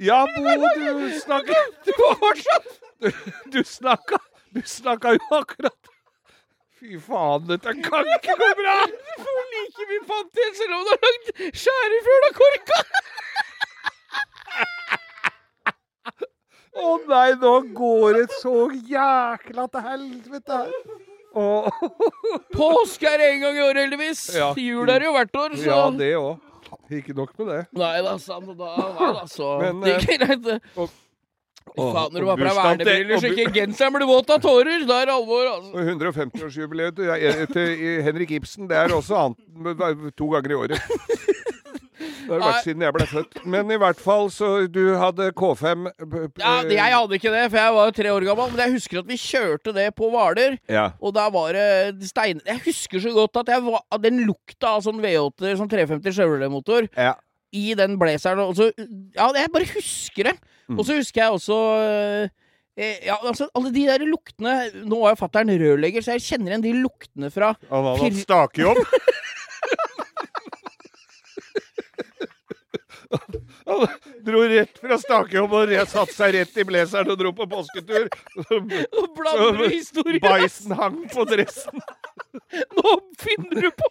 Ja, 0.00 0.24
Bo, 0.36 0.56
du 0.98 1.20
snakka 1.20 1.54
du 1.84 1.92
var 1.98 2.14
fortsatt 2.24 2.68
Du, 3.00 3.10
du 3.52 3.60
snakka 3.64 4.18
Du 4.54 4.62
snakka 4.66 5.14
jo 5.16 5.24
akkurat 5.38 5.90
Fy 6.80 6.96
faen, 7.04 7.42
dette 7.44 7.74
kan 7.84 8.06
ikke 8.16 8.34
gå 8.40 8.46
bra! 8.56 8.74
Du 8.88 9.16
får 9.20 9.40
like 9.52 9.86
mye 9.90 10.04
pant 10.08 10.38
igjen 10.40 10.54
selv 10.56 10.76
om 10.78 10.86
du 10.86 10.92
har 10.94 11.02
lagd 11.04 11.26
skjærefjøla-korka. 11.60 12.78
Å 16.80 16.94
nei, 17.10 17.26
nå 17.42 17.52
går 17.76 18.16
det 18.16 18.38
så 18.38 18.54
jækla 18.72 19.66
til 19.74 19.84
helvete 19.90 20.62
her. 20.62 20.96
Oh. 21.36 21.68
Påske 22.56 23.12
er 23.12 23.26
en 23.26 23.44
gang 23.44 23.60
i 23.60 23.66
året, 23.66 23.82
heldigvis. 23.84 24.22
Ja. 24.40 24.54
Jul 24.56 24.88
er 24.88 25.04
det 25.04 25.10
jo 25.10 25.12
hvert 25.18 25.36
år, 25.42 25.58
så 25.60 25.68
Ja, 25.68 25.82
det 26.00 26.14
òg. 26.16 26.49
Ikke 26.90 27.14
nok 27.14 27.30
med 27.38 27.52
det. 27.52 27.60
Nei 27.78 27.94
da, 28.02 28.16
sant. 28.18 28.50
Da, 28.58 28.72
var 28.98 29.14
da, 29.20 29.26
så 29.30 29.52
Men, 29.62 29.80
Det 29.84 29.94
altså 30.00 30.18
greit, 30.18 30.42
det. 30.46 30.58
faen, 31.70 32.10
når 32.12 32.18
du 32.24 32.26
har 32.30 32.40
på 32.40 32.46
deg 32.48 32.56
vernebriller 32.58 33.22
så 33.22 33.30
ikke 33.30 33.52
genseren 33.54 33.94
blir 33.94 34.08
våt 34.10 34.32
av 34.34 34.40
tårer, 34.42 34.86
da 34.88 35.02
er 35.02 35.10
det 35.10 35.14
alvor, 35.14 35.44
altså. 35.52 35.84
150-årsjubileet 35.94 36.98
til, 36.98 37.44
til 37.54 38.02
Henrik 38.08 38.34
Ibsen, 38.40 38.66
det 38.70 38.78
er 38.80 38.96
også 38.96 39.20
annet 39.28 40.10
to 40.18 40.30
ganger 40.34 40.56
i 40.56 40.60
året. 40.64 40.80
Det 42.30 42.36
har 42.36 42.40
det 42.44 42.48
vært 42.54 42.66
siden 42.68 42.84
jeg 42.86 42.94
ble 42.96 43.06
født. 43.10 43.38
Men 43.50 43.70
i 43.74 43.78
hvert 43.82 43.98
fall, 44.00 44.28
så 44.30 44.50
du 44.70 44.80
hadde 45.00 45.26
K5 45.36 45.88
p- 45.98 46.20
p- 46.30 46.42
Ja, 46.44 46.52
Jeg 46.70 46.94
hadde 46.94 47.18
ikke 47.18 47.32
det, 47.34 47.44
for 47.50 47.58
jeg 47.58 47.74
var 47.76 47.88
jo 47.90 47.94
tre 47.98 48.12
år 48.14 48.26
gammel, 48.28 48.52
men 48.54 48.62
jeg 48.64 48.74
husker 48.78 49.00
at 49.02 49.08
vi 49.10 49.18
kjørte 49.18 49.74
det 49.76 49.88
på 49.98 50.10
Hvaler. 50.12 50.54
Ja. 50.70 50.84
Og 51.02 51.14
da 51.16 51.26
var 51.34 51.52
det 51.58 52.08
stein... 52.08 52.40
Jeg 52.46 52.62
husker 52.68 53.02
så 53.02 53.12
godt 53.16 53.40
at, 53.42 53.50
jeg 53.56 53.64
var, 53.66 53.82
at 53.90 54.04
den 54.06 54.22
lukta 54.28 54.76
av 54.76 54.84
sånn 54.86 55.02
V8, 55.02 55.56
sånn 55.58 55.72
350 55.72 56.14
Chevrolet-motor, 56.20 56.86
ja. 56.94 57.16
i 57.52 57.74
den 57.74 57.98
blazeren. 58.00 58.46
Og 58.46 58.54
så, 58.56 58.70
ja, 58.78 59.26
jeg 59.34 59.50
bare 59.52 59.66
husker 59.74 60.30
det. 60.30 60.36
Mm. 60.70 60.78
Og 60.78 60.86
så 60.86 61.00
husker 61.00 61.24
jeg 61.24 61.34
også 61.34 61.58
eh, 61.82 62.28
ja, 63.08 63.16
altså 63.26 63.48
Alle 63.58 63.72
de 63.74 63.82
der 63.88 64.04
luktene 64.06 64.52
Nå 64.86 65.00
er 65.02 65.16
jo 65.16 65.18
fatter'n 65.18 65.50
rørlegger, 65.58 66.04
så 66.06 66.14
jeg 66.14 66.22
kjenner 66.28 66.52
igjen 66.54 66.62
de 66.68 66.74
luktene 66.78 67.28
fra 67.34 67.48
Han 67.68 67.88
hadde 67.88 68.04
hatt 68.06 68.20
stakejobb. 68.22 68.78
Han 73.10 73.86
dro 74.24 74.42
rett 74.46 74.78
fra 74.78 74.98
stakejobb 75.00 75.54
og 75.58 75.72
satte 75.90 76.14
seg 76.14 76.34
rett 76.36 76.60
i 76.62 76.66
blazeren 76.66 77.10
og 77.10 77.18
dro 77.18 77.32
på 77.34 77.46
påsketur. 77.50 78.06
Nå 78.38 79.06
blander 79.16 79.58
du 79.58 79.66
historien! 79.72 80.22
Bæsjen 80.22 80.76
hang 80.78 81.00
på 81.10 81.26
dressen. 81.30 81.82
Nå 82.78 82.94
finner 83.18 83.66
du 83.66 83.70
på! 83.74 83.90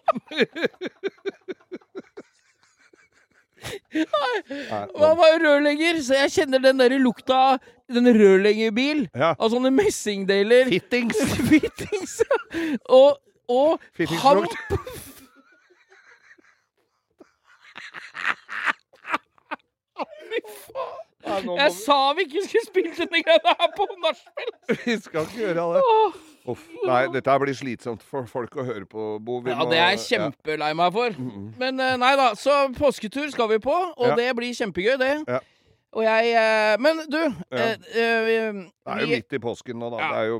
Han 4.99 5.17
var 5.19 5.39
rørlegger, 5.43 5.99
så 6.03 6.21
jeg 6.23 6.33
kjenner 6.37 6.63
den 6.63 6.79
der 6.79 6.95
lukta 7.01 7.39
av 7.53 7.59
den 7.91 8.07
rørleggerbil. 8.15 9.07
Ja. 9.17 9.33
Av 9.35 9.51
sånne 9.51 9.71
messingdeler. 9.73 10.69
Fittings. 10.71 11.19
Fittings. 11.51 12.19
Og, 12.87 13.19
og 13.51 13.79
Fittingslukt. 13.97 15.08
Fy 20.29 20.41
faen. 20.47 21.05
Ja, 21.19 21.35
jeg 21.43 21.71
vi... 21.73 21.75
Sa 21.83 21.97
vi 22.15 22.23
ikke 22.29 22.41
skulle 22.47 22.65
spille 22.69 22.91
denne 22.95 23.21
greia 23.27 23.53
her 23.59 23.71
på 23.75 23.87
nachspiel! 23.99 24.51
vi, 24.85 24.95
skal 25.03 25.25
ikke 25.27 25.41
gjøre 25.41 25.65
det. 25.75 25.81
Uff, 26.49 26.61
nei, 26.87 27.01
dette 27.13 27.33
blir 27.43 27.57
slitsomt 27.57 28.05
for 28.07 28.25
folk 28.31 28.55
å 28.55 28.63
høre 28.65 28.85
på, 28.89 29.07
Bo. 29.21 29.41
Ja, 29.45 29.65
det 29.69 29.77
er 29.77 29.91
jeg 29.97 30.03
kjempelei 30.05 30.69
meg 30.79 30.95
for. 30.95 31.17
Mm, 31.19 31.29
mm. 31.35 31.49
Men 31.59 31.83
eh, 31.83 31.97
nei 31.99 32.13
da, 32.17 32.29
så 32.39 32.55
påsketur 32.77 33.27
skal 33.33 33.51
vi 33.51 33.59
på, 33.61 33.75
og 33.75 34.07
Ja. 34.13 34.15
det 34.17 34.29
blir 34.39 34.55
kjempegøy, 34.55 34.95
det. 35.01 35.11
Ja. 35.27 35.41
Og 35.99 36.05
jeg 36.05 36.31
eh, 36.37 36.77
Men 36.79 37.03
du, 37.09 37.19
Ja. 37.51 37.57
eh, 37.57 37.75
eh, 37.91 38.17
vi, 38.25 38.39
Det 38.63 38.95
er 38.95 39.03
jo 39.03 39.11
midt 39.11 39.33
i 39.35 39.43
påsken 39.43 39.79
nå, 39.81 39.91
da. 39.91 39.99
Det 39.99 40.23
er 40.23 40.27
jo 40.31 40.39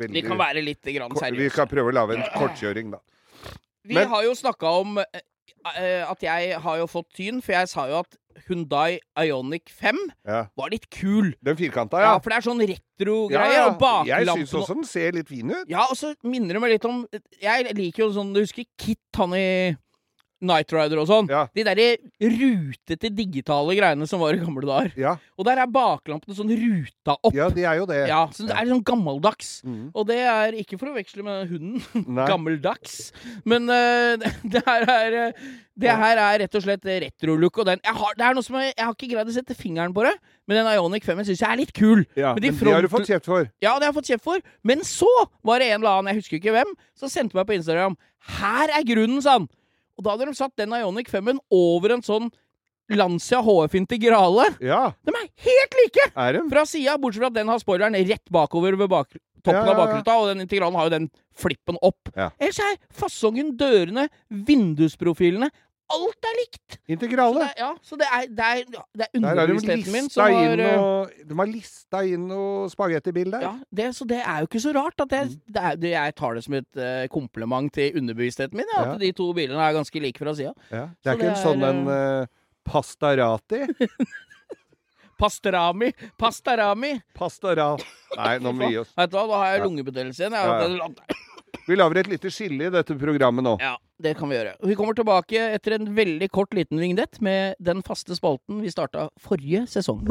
veldig 0.00 0.12
vi 0.16 0.24
kan 0.24 0.38
være 0.40 0.64
litt 0.64 0.82
seriøse. 0.82 1.32
Vi 1.36 1.50
kan 1.54 1.68
prøve 1.70 1.92
å 1.92 1.96
lage 2.00 2.16
en 2.16 2.26
kortkjøring, 2.38 2.96
da. 2.96 3.02
Vi 3.86 3.94
Men- 3.94 4.08
har 4.08 4.22
jo 4.24 4.32
snakka 4.34 4.72
om 4.80 4.96
at 5.74 6.22
jeg 6.22 6.60
har 6.62 6.76
jo 6.78 6.86
fått 6.86 7.08
tyn, 7.16 7.42
for 7.42 7.52
jeg 7.52 7.68
sa 7.68 7.86
jo 7.90 7.98
at 8.04 8.16
Hundai 8.48 8.98
Ionic 9.16 9.70
5 9.72 9.96
Ja. 10.28 10.42
var 10.56 10.68
litt 10.70 10.90
kul. 10.92 11.32
Den 11.42 11.56
firkanta, 11.56 11.96
Ja, 12.02 12.12
ja. 12.12 12.18
for 12.20 12.30
det 12.30 12.36
er 12.36 12.44
sånn 12.50 12.60
retro-greier, 12.60 13.30
Ja, 13.32 13.52
ja. 13.52 13.66
og 13.70 13.78
baklampen 13.80 14.06
Jeg 14.12 14.26
syns 14.28 14.52
også 14.60 14.74
den 14.74 14.84
ser 14.84 15.12
litt 15.12 15.28
fin 15.28 15.50
ut. 15.50 15.64
Ja, 15.72 15.86
og 15.88 15.96
så 15.96 16.14
minner 16.22 16.52
det 16.54 16.60
meg 16.60 16.70
litt 16.76 16.84
om 16.84 17.06
Jeg 17.40 17.74
liker 17.74 18.04
jo 18.04 18.10
sånn 18.12 18.34
Du 18.34 18.40
husker 18.40 18.64
Kit, 18.78 18.98
han 19.16 19.32
i 19.32 19.74
Night 20.44 20.72
Rider 20.74 21.00
og 21.00 21.06
sånn. 21.08 21.28
Ja. 21.32 21.46
De 21.56 21.64
derre 21.64 21.86
rutete 22.20 23.08
digitale 23.14 23.76
greiene 23.78 24.06
som 24.08 24.20
var 24.20 24.36
i 24.36 24.40
gamle 24.42 24.66
dager. 24.68 24.92
Ja, 25.00 25.14
Og 25.38 25.46
der 25.48 25.60
er 25.62 25.70
baklampene 25.70 26.36
sånn 26.36 26.52
ruta 26.52 27.16
opp. 27.22 27.34
ja, 27.36 27.48
de 27.52 27.64
er 27.64 27.78
jo 27.80 27.86
det. 27.88 28.02
Ja, 28.10 28.22
så 28.32 28.46
det 28.48 28.56
er 28.56 28.68
sånn 28.68 28.84
gammeldags. 28.86 29.62
Mm. 29.64 29.90
Og 29.94 30.06
det 30.10 30.18
er 30.28 30.56
ikke 30.60 30.78
for 30.80 30.92
å 30.92 30.96
veksle 30.96 31.24
med 31.26 31.48
hunden. 31.50 31.80
Gammeldags. 32.30 33.12
Men 33.48 33.68
uh, 33.70 34.16
det, 34.52 34.62
her 34.66 34.86
er 34.92 35.18
eh, 35.22 35.42
Det 35.76 35.92
her 35.92 36.20
er 36.20 36.38
rett 36.44 36.54
og 36.56 36.64
slett 36.64 36.84
retro-look. 36.86 37.58
Og 37.62 37.68
den 37.68 37.80
jeg 37.84 37.96
har, 37.96 38.16
det 38.16 38.28
er 38.28 38.36
noe 38.36 38.44
som 38.46 38.60
jeg, 38.60 38.74
jeg 38.76 38.84
har 38.84 38.96
ikke 38.96 39.12
greid 39.12 39.32
å 39.32 39.36
sette 39.36 39.56
fingeren 39.56 39.94
på 39.96 40.04
det, 40.06 40.14
men 40.46 40.60
den 40.60 40.72
Ionic 40.76 41.04
5 41.06 41.24
syns 41.26 41.42
jeg 41.42 41.48
er 41.50 41.60
litt 41.60 41.74
kul. 41.76 42.04
Ja, 42.16 42.34
Men 42.36 42.44
men 42.48 42.56
front... 42.56 42.70
det 42.70 42.76
har 42.76 42.86
du 42.86 42.92
fått 42.92 43.10
kjeft 43.10 43.28
for. 43.28 43.48
Ja, 43.60 43.76
det 43.76 43.86
har 43.86 43.92
jeg 43.92 43.98
fått 44.00 44.10
kjeft 44.12 44.24
for. 44.26 44.42
Men 44.66 44.84
så 44.86 45.10
var 45.46 45.60
det 45.60 45.72
en 45.72 45.80
eller 45.80 45.98
annen, 46.00 46.12
jeg 46.12 46.22
husker 46.22 46.40
ikke 46.40 46.54
hvem, 46.56 46.72
som 46.98 47.12
sendte 47.12 47.36
meg 47.38 47.48
på 47.48 47.56
Instagram. 47.58 47.96
Her 48.38 48.72
er 48.78 48.86
grunnen, 48.88 49.22
sa 49.24 49.38
han. 49.40 49.48
Og 49.96 50.04
da 50.04 50.12
hadde 50.14 50.28
de 50.28 50.36
satt 50.36 50.56
den 50.60 50.74
Ionic 50.76 51.08
5-en 51.12 51.40
over 51.52 51.96
en 51.96 52.04
sånn 52.04 52.28
Lancia 52.92 53.40
HF 53.42 53.74
Integrale. 53.74 54.44
Ja, 54.62 54.92
De 55.02 55.10
er 55.10 55.30
helt 55.48 55.78
like! 55.80 56.10
er 56.14 56.36
de? 56.36 56.42
Fra 56.52 56.62
sida, 56.68 56.94
bortsett 57.02 57.24
fra 57.24 57.30
at 57.32 57.38
den 57.40 57.48
har 57.50 57.58
spoileren 57.62 57.96
rett 58.06 58.30
bakover 58.30 58.76
ved 58.78 58.92
bak 58.92 59.16
toppen 59.46 59.62
Ja, 59.62 59.62
av 59.62 59.66
ja, 59.66 59.74
av 59.74 59.80
bakruta, 59.84 60.14
og 60.18 60.28
den 60.32 60.42
integralen 60.44 60.74
har 60.78 60.88
jo 60.88 60.94
den 60.96 61.08
flippen 61.38 61.78
opp. 61.86 62.10
Ja. 62.16 62.30
Ellers 62.42 62.58
er 62.62 62.78
fasongen, 62.90 63.52
dørene, 63.58 64.08
vindusprofilene 64.30 65.50
Alt 65.94 66.26
er 66.26 66.34
likt! 66.40 66.76
Så 66.76 67.44
det, 67.46 67.58
ja, 67.60 67.68
så 67.82 67.96
det 68.00 68.06
er, 68.10 68.24
det 68.26 68.46
er, 68.46 68.62
det 68.66 69.04
er 69.06 69.20
Der 69.22 69.28
underbevisstheten 69.30 69.92
min 69.94 70.08
som 70.10 70.24
har 70.24 70.34
inn 70.34 70.62
eh, 70.64 71.12
De 71.30 71.36
har 71.38 71.46
lista 71.50 72.00
inn 72.02 72.24
noe 72.26 72.64
spagettibild 72.72 73.30
der. 73.36 73.44
ja, 73.46 73.52
det, 73.70 73.86
Så 73.94 74.06
det 74.10 74.18
er 74.18 74.42
jo 74.42 74.48
ikke 74.50 74.62
så 74.64 74.72
rart 74.74 75.04
at 75.06 75.14
jeg, 75.14 75.30
Mm. 75.36 75.40
det 75.52 75.62
er, 75.62 75.86
jeg 75.92 76.14
tar 76.18 76.34
det 76.34 76.42
som 76.44 76.54
et 76.58 76.80
uh, 76.82 77.06
kompliment 77.12 77.70
til 77.72 77.94
underbevisstheten 78.02 78.58
min. 78.58 78.66
Ja, 78.74 78.82
Ja. 78.82 78.92
At 78.96 79.00
de 79.00 79.12
to 79.12 79.28
bilene 79.36 79.62
er 79.62 79.72
ganske 79.78 80.02
like 80.02 80.18
fra 80.18 80.34
sida. 80.34 80.52
Ja. 80.70 80.88
Det 80.90 81.06
Så 81.06 81.10
er 81.12 81.20
ikke 81.20 81.30
en 81.30 81.42
sånn 81.44 81.64
en 81.70 81.86
uh, 81.86 82.26
pastarati? 82.66 83.62
Pastarami! 85.18 85.92
Pastarami! 86.18 87.00
Pastara... 87.16 87.70
Nei, 88.18 88.34
nå 88.42 88.52
må 88.52 88.66
vi 88.66 88.74
gi 88.74 88.80
oss. 88.82 88.90
Vet 88.98 89.10
du 89.12 89.16
hva, 89.16 89.24
da 89.30 89.38
har 89.40 89.54
jeg 89.54 89.62
lungebetennelse 89.64 90.26
igjen. 90.26 90.36
Jeg. 90.36 91.62
Vi 91.66 91.78
lager 91.78 92.02
et 92.02 92.10
lite 92.12 92.30
skille 92.32 92.68
i 92.68 92.72
dette 92.74 92.96
programmet 93.00 93.44
nå. 93.46 93.54
Ja, 93.62 93.76
det 94.02 94.12
kan 94.18 94.28
vi 94.28 94.36
gjøre. 94.36 94.54
Vi 94.68 94.76
kommer 94.76 94.96
tilbake 94.96 95.40
etter 95.56 95.78
en 95.78 95.88
veldig 95.96 96.28
kort 96.34 96.52
liten 96.56 96.80
vignett 96.82 97.20
med 97.24 97.56
den 97.62 97.82
faste 97.86 98.16
spalten 98.18 98.60
vi 98.64 98.72
starta 98.72 99.08
forrige 99.22 99.64
sesong. 99.72 100.04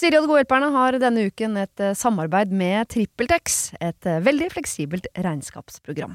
Siri 0.00 0.16
og 0.16 0.24
De 0.24 0.30
gode 0.30 0.44
hjelperne 0.44 0.70
har 0.72 0.96
denne 1.02 1.26
uken 1.28 1.58
et 1.60 1.82
eh, 1.82 1.96
samarbeid 1.98 2.54
med 2.54 2.88
TrippelTex, 2.94 3.60
et 3.82 4.06
eh, 4.08 4.22
veldig 4.24 4.48
fleksibelt 4.54 5.10
regnskapsprogram. 5.18 6.14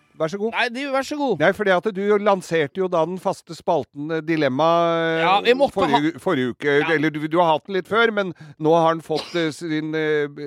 vær 0.21 0.31
så 0.31 0.39
god. 0.41 0.55
Nei, 0.55 0.67
du, 0.73 0.81
vær 0.93 1.07
så 1.07 1.17
god. 1.19 1.43
Nei, 1.43 1.51
fordi 1.57 1.73
at 1.75 1.89
du 1.97 2.01
lanserte 2.21 2.81
jo 2.81 2.89
da 2.91 3.03
den 3.09 3.19
faste 3.21 3.57
spalten 3.57 4.17
eh, 4.17 4.23
Dilemma 4.25 4.71
eh, 4.95 5.21
Ja, 5.25 5.35
vi 5.45 5.55
måtte 5.57 5.79
forrige, 5.79 6.13
forrige 6.23 6.55
uke. 6.55 6.79
Ja. 6.81 6.89
Eller 6.95 7.13
du, 7.13 7.21
du 7.27 7.37
har 7.41 7.55
hatt 7.55 7.67
den 7.67 7.79
litt 7.79 7.91
før, 7.91 8.13
men 8.15 8.35
nå 8.61 8.75
har 8.77 8.95
den 8.95 9.05
fått 9.05 9.33
uh, 9.35 9.49
sin 9.55 9.95
uh, 9.97 10.41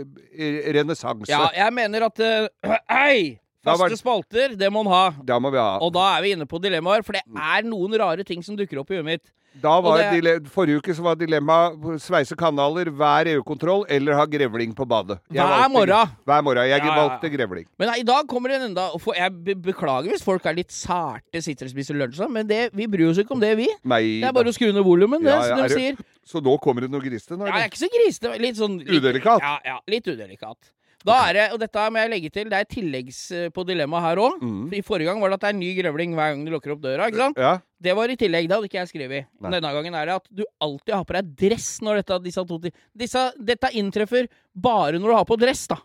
renessanse. 0.77 1.31
Ja, 1.33 1.49
jeg 1.57 1.75
mener 1.77 2.09
at 2.09 2.21
uh, 2.25 2.77
Ei! 2.89 3.41
Faste 3.65 3.97
spalter, 3.97 4.53
det 4.61 4.69
må 4.73 4.83
en 4.85 4.91
ha. 4.93 5.05
Det 5.25 5.37
må 5.41 5.49
vi 5.55 5.61
ha. 5.61 5.79
Og 5.85 5.95
da 5.95 6.05
er 6.19 6.25
vi 6.25 6.35
inne 6.37 6.45
på 6.49 6.61
dilemmaer, 6.61 7.05
for 7.07 7.17
det 7.17 7.25
er 7.25 7.65
noen 7.65 7.97
rare 8.01 8.27
ting 8.29 8.45
som 8.45 8.59
dukker 8.59 8.83
opp 8.83 8.93
i 8.93 8.99
huet 8.99 9.09
mitt. 9.09 9.25
Da 9.63 9.81
var 9.81 9.99
det- 9.99 10.47
forrige 10.51 10.79
uke 10.81 10.95
så 10.95 11.03
var 11.03 11.15
dilemma 11.15 11.73
sveise 11.99 12.37
kanaler, 12.37 12.91
hver 12.91 13.27
EU-kontroll 13.35 13.85
eller 13.89 14.15
ha 14.15 14.27
grevling 14.27 14.75
på 14.75 14.87
badet. 14.87 15.19
Jeg 15.31 15.45
Hver 15.47 15.71
morgen. 15.71 16.11
Hver 16.27 16.43
morgen. 16.43 16.69
Jeg 16.69 16.83
Ja, 16.83 16.95
valgte 16.95 17.31
grevling. 17.31 17.67
Men 17.79 17.89
nei, 17.89 18.01
i 18.01 18.03
dag 18.03 18.27
kommer 18.27 18.49
det 18.49 18.61
en 18.61 18.71
enda 18.71 18.91
Jeg 19.15 19.31
beklager 19.63 20.11
hvis 20.11 20.23
folk 20.23 20.45
er 20.47 20.55
litt 20.55 20.71
sarte, 20.71 21.41
sitter 21.41 21.67
og 21.67 21.71
spiser 21.73 21.95
lunsj, 21.95 22.17
sånn, 22.17 22.33
men 22.33 22.47
det, 22.47 22.71
vi 22.75 22.87
bryr 22.87 23.11
oss 23.11 23.19
ikke 23.19 23.33
om 23.33 23.41
det, 23.41 23.57
vi. 23.57 23.69
Nei 23.85 24.21
Det 24.21 24.29
er 24.29 24.33
bare 24.33 24.51
å 24.51 24.55
skru 24.55 24.73
ned 24.73 24.85
volumen, 24.85 25.23
det, 25.23 25.31
Ja, 25.31 25.47
ja, 25.47 25.57
som 25.57 25.69
de 25.69 25.75
sier. 25.75 25.97
Så 26.27 26.41
nå 26.43 26.59
kommer 26.61 26.81
det 26.83 26.91
noe 26.91 27.01
grisete? 27.01 27.39
Ja, 27.39 27.45
jeg 27.47 27.65
er 27.65 27.69
ikke 27.71 27.85
så 27.85 27.91
grisete. 27.93 28.41
Litt 28.41 28.57
sånn 28.57 28.79
litt, 28.81 29.03
Udelikat? 29.03 29.41
Ja, 29.41 29.59
ja, 29.65 29.79
litt 29.87 30.05
udelikat. 30.05 30.57
Da 31.05 31.17
er 31.29 31.37
det, 31.37 31.45
og 31.53 31.59
dette 31.61 31.83
må 31.93 32.01
jeg 32.01 32.11
legge 32.15 32.31
til, 32.33 32.49
det 32.49 32.59
er 32.63 32.69
tilleggs 32.69 33.19
eh, 33.37 33.49
på 33.53 33.65
dilemmaet 33.69 34.07
her 34.07 34.21
òg. 34.25 34.39
Mm. 34.41 34.71
I 34.73 34.81
forrige 34.85 35.11
gang 35.11 35.21
var 35.21 35.33
det 35.33 35.37
at 35.37 35.43
det 35.45 35.51
er 35.51 35.59
ny 35.59 35.71
grevling 35.77 36.15
hver 36.17 36.31
gang 36.33 36.45
du 36.47 36.53
lukker 36.55 36.73
opp 36.73 36.81
døra. 36.85 37.09
ikke 37.13 37.21
sant? 37.21 37.41
Ja. 37.41 37.59
Det 37.85 37.93
var 37.99 38.09
i 38.09 38.17
tillegg. 38.17 38.49
Det 38.49 38.57
hadde 38.57 38.71
ikke 38.71 38.79
jeg 38.81 38.91
skrevet. 38.93 39.27
Nei. 39.45 39.51
Denne 39.53 39.73
gangen 39.77 39.99
er 40.01 40.09
det 40.09 40.15
at 40.17 40.31
du 40.33 40.45
alltid 40.65 40.95
har 40.97 41.05
på 41.05 41.17
deg 41.19 41.35
dress 41.45 41.69
når 41.85 42.01
dette, 42.01 42.21
disse 42.25 42.47
to 42.49 42.61
disse, 42.65 43.25
Dette 43.53 43.73
inntreffer 43.77 44.31
bare 44.57 44.97
når 44.97 45.13
du 45.13 45.17
har 45.19 45.29
på 45.29 45.39
dress, 45.41 45.67
da. 45.75 45.77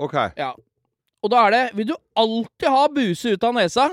OK. 0.00 0.16
Ja. 0.40 0.54
Og 1.24 1.30
da 1.32 1.44
er 1.46 1.54
det 1.54 1.62
Vil 1.78 1.92
du 1.92 1.94
alltid 2.18 2.68
ha 2.72 2.86
buse 2.92 3.36
ut 3.36 3.44
av 3.44 3.54
nesa? 3.56 3.90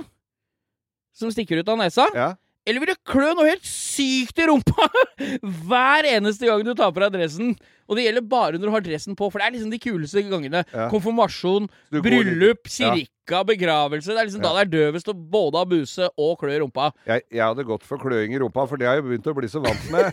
Som 1.12 1.36
stikker 1.36 1.60
ut 1.60 1.70
av 1.70 1.82
nesa? 1.84 2.08
Ja. 2.16 2.30
Eller 2.68 2.84
vil 2.84 2.92
du 2.94 3.00
klø 3.10 3.32
noe 3.34 3.48
helt 3.50 3.66
sykt 3.66 4.38
i 4.38 4.46
rumpa 4.46 4.86
hver 5.68 6.06
eneste 6.12 6.46
gang 6.46 6.62
du 6.66 6.76
tar 6.78 6.92
på 6.94 7.02
deg 7.02 7.16
dressen? 7.16 7.56
Og 7.90 7.98
det 7.98 8.06
gjelder 8.06 8.24
bare 8.30 8.60
når 8.60 8.70
du 8.70 8.74
har 8.76 8.84
dressen 8.86 9.16
på, 9.20 9.28
for 9.32 9.42
det 9.42 9.48
er 9.48 9.56
liksom 9.56 9.72
de 9.74 9.80
kuleste 9.82 10.22
gangene. 10.30 10.62
Ja. 10.72 10.86
Konfirmasjon, 10.94 11.66
bryllup, 11.92 12.70
kirka, 12.70 13.10
Ja. 13.32 13.42
begravelse. 13.48 14.12
Det 14.14 14.20
er 14.22 14.28
liksom 14.30 14.44
Ja. 14.46 14.52
da 14.54 14.64
det 14.64 14.68
er 14.68 14.92
døvest 14.92 15.10
å 15.12 15.16
både 15.18 15.58
ha 15.58 15.66
buse 15.66 16.08
og 16.18 16.38
klø 16.40 16.54
i 16.54 16.60
rumpa. 16.62 16.92
Jeg, 17.08 17.24
jeg 17.32 17.44
hadde 17.44 17.66
gått 17.68 17.84
for 17.88 17.98
kløing 17.98 18.36
i 18.36 18.40
rumpa, 18.40 18.68
for 18.70 18.78
det 18.78 18.88
har 18.88 18.96
jeg 19.02 19.08
begynt 19.10 19.28
å 19.32 19.36
bli 19.36 19.48
så 19.52 19.60
vant 19.64 19.90
med. 19.92 20.12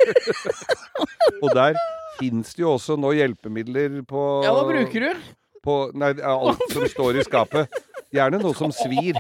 Og 1.45 1.53
der 1.55 1.77
fins 2.19 2.55
det 2.57 2.65
jo 2.65 2.73
også 2.77 2.97
nå 2.99 3.13
hjelpemidler 3.15 4.01
på 4.09 4.25
Ja, 4.47 4.55
hva 4.57 4.65
bruker 4.67 5.05
du? 5.09 5.29
På, 5.63 5.77
nei, 5.95 6.15
alt 6.25 6.63
som 6.73 6.87
står 6.89 7.21
i 7.21 7.25
skapet. 7.27 7.69
Gjerne 8.15 8.41
noe 8.41 8.55
som 8.57 8.73
svir. 8.73 9.19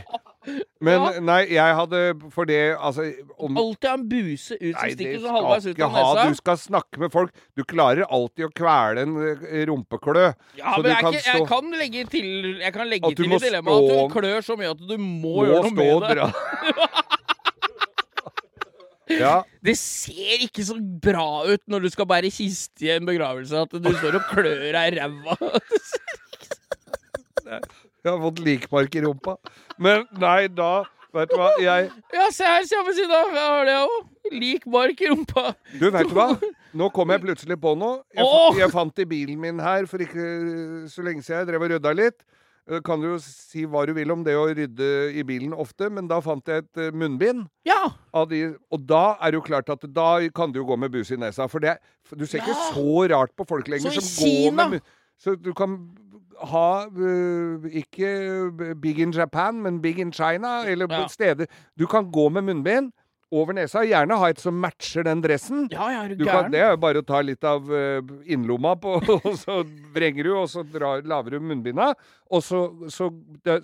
Men 0.80 1.02
Ja. 1.02 1.20
nei, 1.20 1.40
jeg 1.50 1.74
hadde 1.74 2.00
For 2.30 2.46
det 2.48 2.76
Altså 2.76 3.04
om, 3.38 3.56
Alltid 3.58 3.88
ha 3.88 3.94
en 3.98 4.04
buse 4.08 4.54
ut 4.54 4.76
som 4.76 4.92
stikker 4.94 5.18
så 5.24 5.32
halvveis 5.34 5.66
ut 5.66 5.80
av 5.82 5.96
nesa. 5.96 6.26
Du 6.30 6.38
skal 6.38 6.61
snakke 6.62 7.02
med 7.02 7.12
folk. 7.12 7.34
Du 7.58 7.64
klarer 7.68 8.04
alltid 8.06 8.46
å 8.46 8.50
kvele 8.54 9.02
en 9.06 9.16
eh, 9.34 9.66
rumpeklø. 9.70 10.28
Ja, 10.58 10.76
så 10.76 10.82
men 10.82 10.87
du 10.87 10.92
jeg, 10.92 11.02
kan 11.02 11.18
jeg 11.18 11.48
kan 11.50 11.70
legge 11.82 12.06
til 12.14 12.30
Jeg 12.62 12.72
kan 12.78 12.88
legge 12.90 13.14
til 13.14 13.26
i 13.26 13.42
dilemmaet 13.42 13.90
at 13.90 13.98
du 13.98 14.14
klør 14.14 14.40
så 14.46 14.56
mye 14.61 14.70
at 14.76 14.80
du 14.88 14.96
må, 14.96 15.34
Må 15.42 15.46
gjøre 15.50 15.72
noe 15.72 16.00
med 16.00 16.22
det. 16.22 16.32
Ja, 19.08 19.40
Det 19.64 19.72
ser 19.80 20.42
ikke 20.44 20.64
så 20.68 20.74
bra 20.76 21.44
ut 21.48 21.62
når 21.70 21.87
du 21.87 21.88
skal 21.94 22.04
bære 22.11 22.28
kiste 22.32 22.84
i 22.84 22.90
en 22.92 23.06
begravelse, 23.08 23.56
at 23.64 23.72
du 23.72 23.88
står 23.96 24.18
og 24.20 24.26
klør 24.28 24.66
deg 24.68 24.76
i 24.76 24.98
ræva. 25.00 25.37
jeg 28.09 28.14
har 28.16 28.23
fått 28.29 28.44
likmark 28.44 28.97
i 28.99 29.03
rumpa. 29.07 29.37
Men 29.79 30.07
nei, 30.18 30.47
da 30.49 30.85
Vet 31.16 31.31
du 31.33 31.38
hva, 31.40 31.47
jeg 31.57 31.87
Ja, 32.12 32.27
se 32.37 32.44
her, 32.44 32.64
se 32.68 32.77
på 32.85 32.92
siden 32.92 33.14
av. 33.16 33.31
Jeg 33.33 33.49
har 33.49 33.64
det 33.64 33.77
òg. 33.81 34.09
Lik 34.35 34.66
mark 34.68 34.99
i 35.01 35.09
rumpa. 35.09 35.44
Du, 35.81 35.87
vet 35.94 36.11
du 36.11 36.12
hva? 36.18 36.27
Nå 36.79 36.90
kom 36.92 37.14
jeg 37.14 37.23
plutselig 37.23 37.57
på 37.62 37.73
noe. 37.81 38.03
Jeg, 38.12 38.27
oh! 38.29 38.53
jeg 38.59 38.68
fant 38.75 39.01
i 39.01 39.07
bilen 39.09 39.38
min 39.40 39.62
her 39.64 39.88
for 39.88 40.05
ikke 40.05 40.27
så 40.92 41.05
lenge 41.07 41.25
siden. 41.25 41.40
Jeg 41.40 41.49
drev 41.49 41.64
og 41.64 41.73
rydda 41.73 41.94
litt. 41.97 42.21
Eh, 42.68 42.83
Kan 42.85 43.01
du 43.01 43.09
jo 43.14 43.16
si 43.25 43.64
hva 43.64 43.87
du 43.88 43.94
vil 43.97 44.12
om 44.12 44.21
det 44.27 44.37
å 44.37 44.44
rydde 44.53 44.90
i 45.16 45.25
bilen 45.27 45.57
ofte, 45.57 45.88
men 45.88 46.11
da 46.12 46.21
fant 46.25 46.44
jeg 46.53 46.66
et 46.66 46.83
eh, 46.85 46.92
munnbind. 46.92 47.47
Ja. 47.66 47.81
Av 48.12 48.29
de, 48.29 48.42
og 48.68 48.85
da 48.92 49.16
er 49.16 49.33
det 49.33 49.40
jo 49.40 49.47
klart 49.49 49.73
at 49.73 49.88
da 49.88 50.11
kan 50.37 50.53
du 50.53 50.61
jo 50.61 50.68
gå 50.68 50.77
med 50.85 50.92
bus 50.92 51.09
i 51.16 51.18
nesa. 51.25 51.49
For 51.49 51.64
det, 51.64 51.79
du 52.12 52.27
ser 52.29 52.44
ikke 52.44 52.53
Ja. 52.53 52.68
så 52.77 53.09
rart 53.16 53.33
på 53.33 53.49
folk 53.49 53.73
lenger 53.73 53.97
Så 53.97 54.05
som 54.05 54.29
går 54.29 54.53
med 54.53 54.61
munnbind. 54.61 54.94
Så 55.18 55.33
du 55.35 55.51
kan 55.57 55.73
ha 56.40 56.87
øh, 56.87 57.64
ikke 57.72 58.74
big 58.81 58.98
in 58.98 59.11
Japan, 59.12 59.62
men 59.62 59.81
big 59.83 59.98
in 59.98 60.12
China, 60.12 60.62
eller 60.66 60.87
Ja. 60.90 61.07
steder 61.09 61.46
Du 61.79 61.87
kan 61.87 62.11
gå 62.12 62.29
med 62.29 62.42
munnbind 62.42 62.92
over 63.33 63.53
nesa. 63.53 63.83
Gjerne 63.85 64.16
ha 64.16 64.29
et 64.31 64.40
som 64.40 64.55
matcher 64.55 65.03
den 65.05 65.20
dressen. 65.20 65.68
Ja, 65.70 65.90
ja, 65.90 66.14
du 66.14 66.24
kan, 66.24 66.51
det 66.51 66.61
er 66.61 66.70
jo 66.70 66.77
bare 66.77 67.03
å 67.03 67.07
ta 67.07 67.20
litt 67.20 67.44
av 67.44 67.68
øh, 67.70 68.01
innlomma 68.24 68.74
på, 68.81 68.94
og 69.24 69.35
så 69.37 69.62
vrenger 69.94 70.24
du, 70.24 70.33
og 70.37 70.48
så 70.48 70.62
drar, 70.64 71.03
laver 71.05 71.31
du 71.37 71.40
munnbinda. 71.40 71.92
Og 72.31 72.42
så, 72.42 72.62
så, 72.88 73.11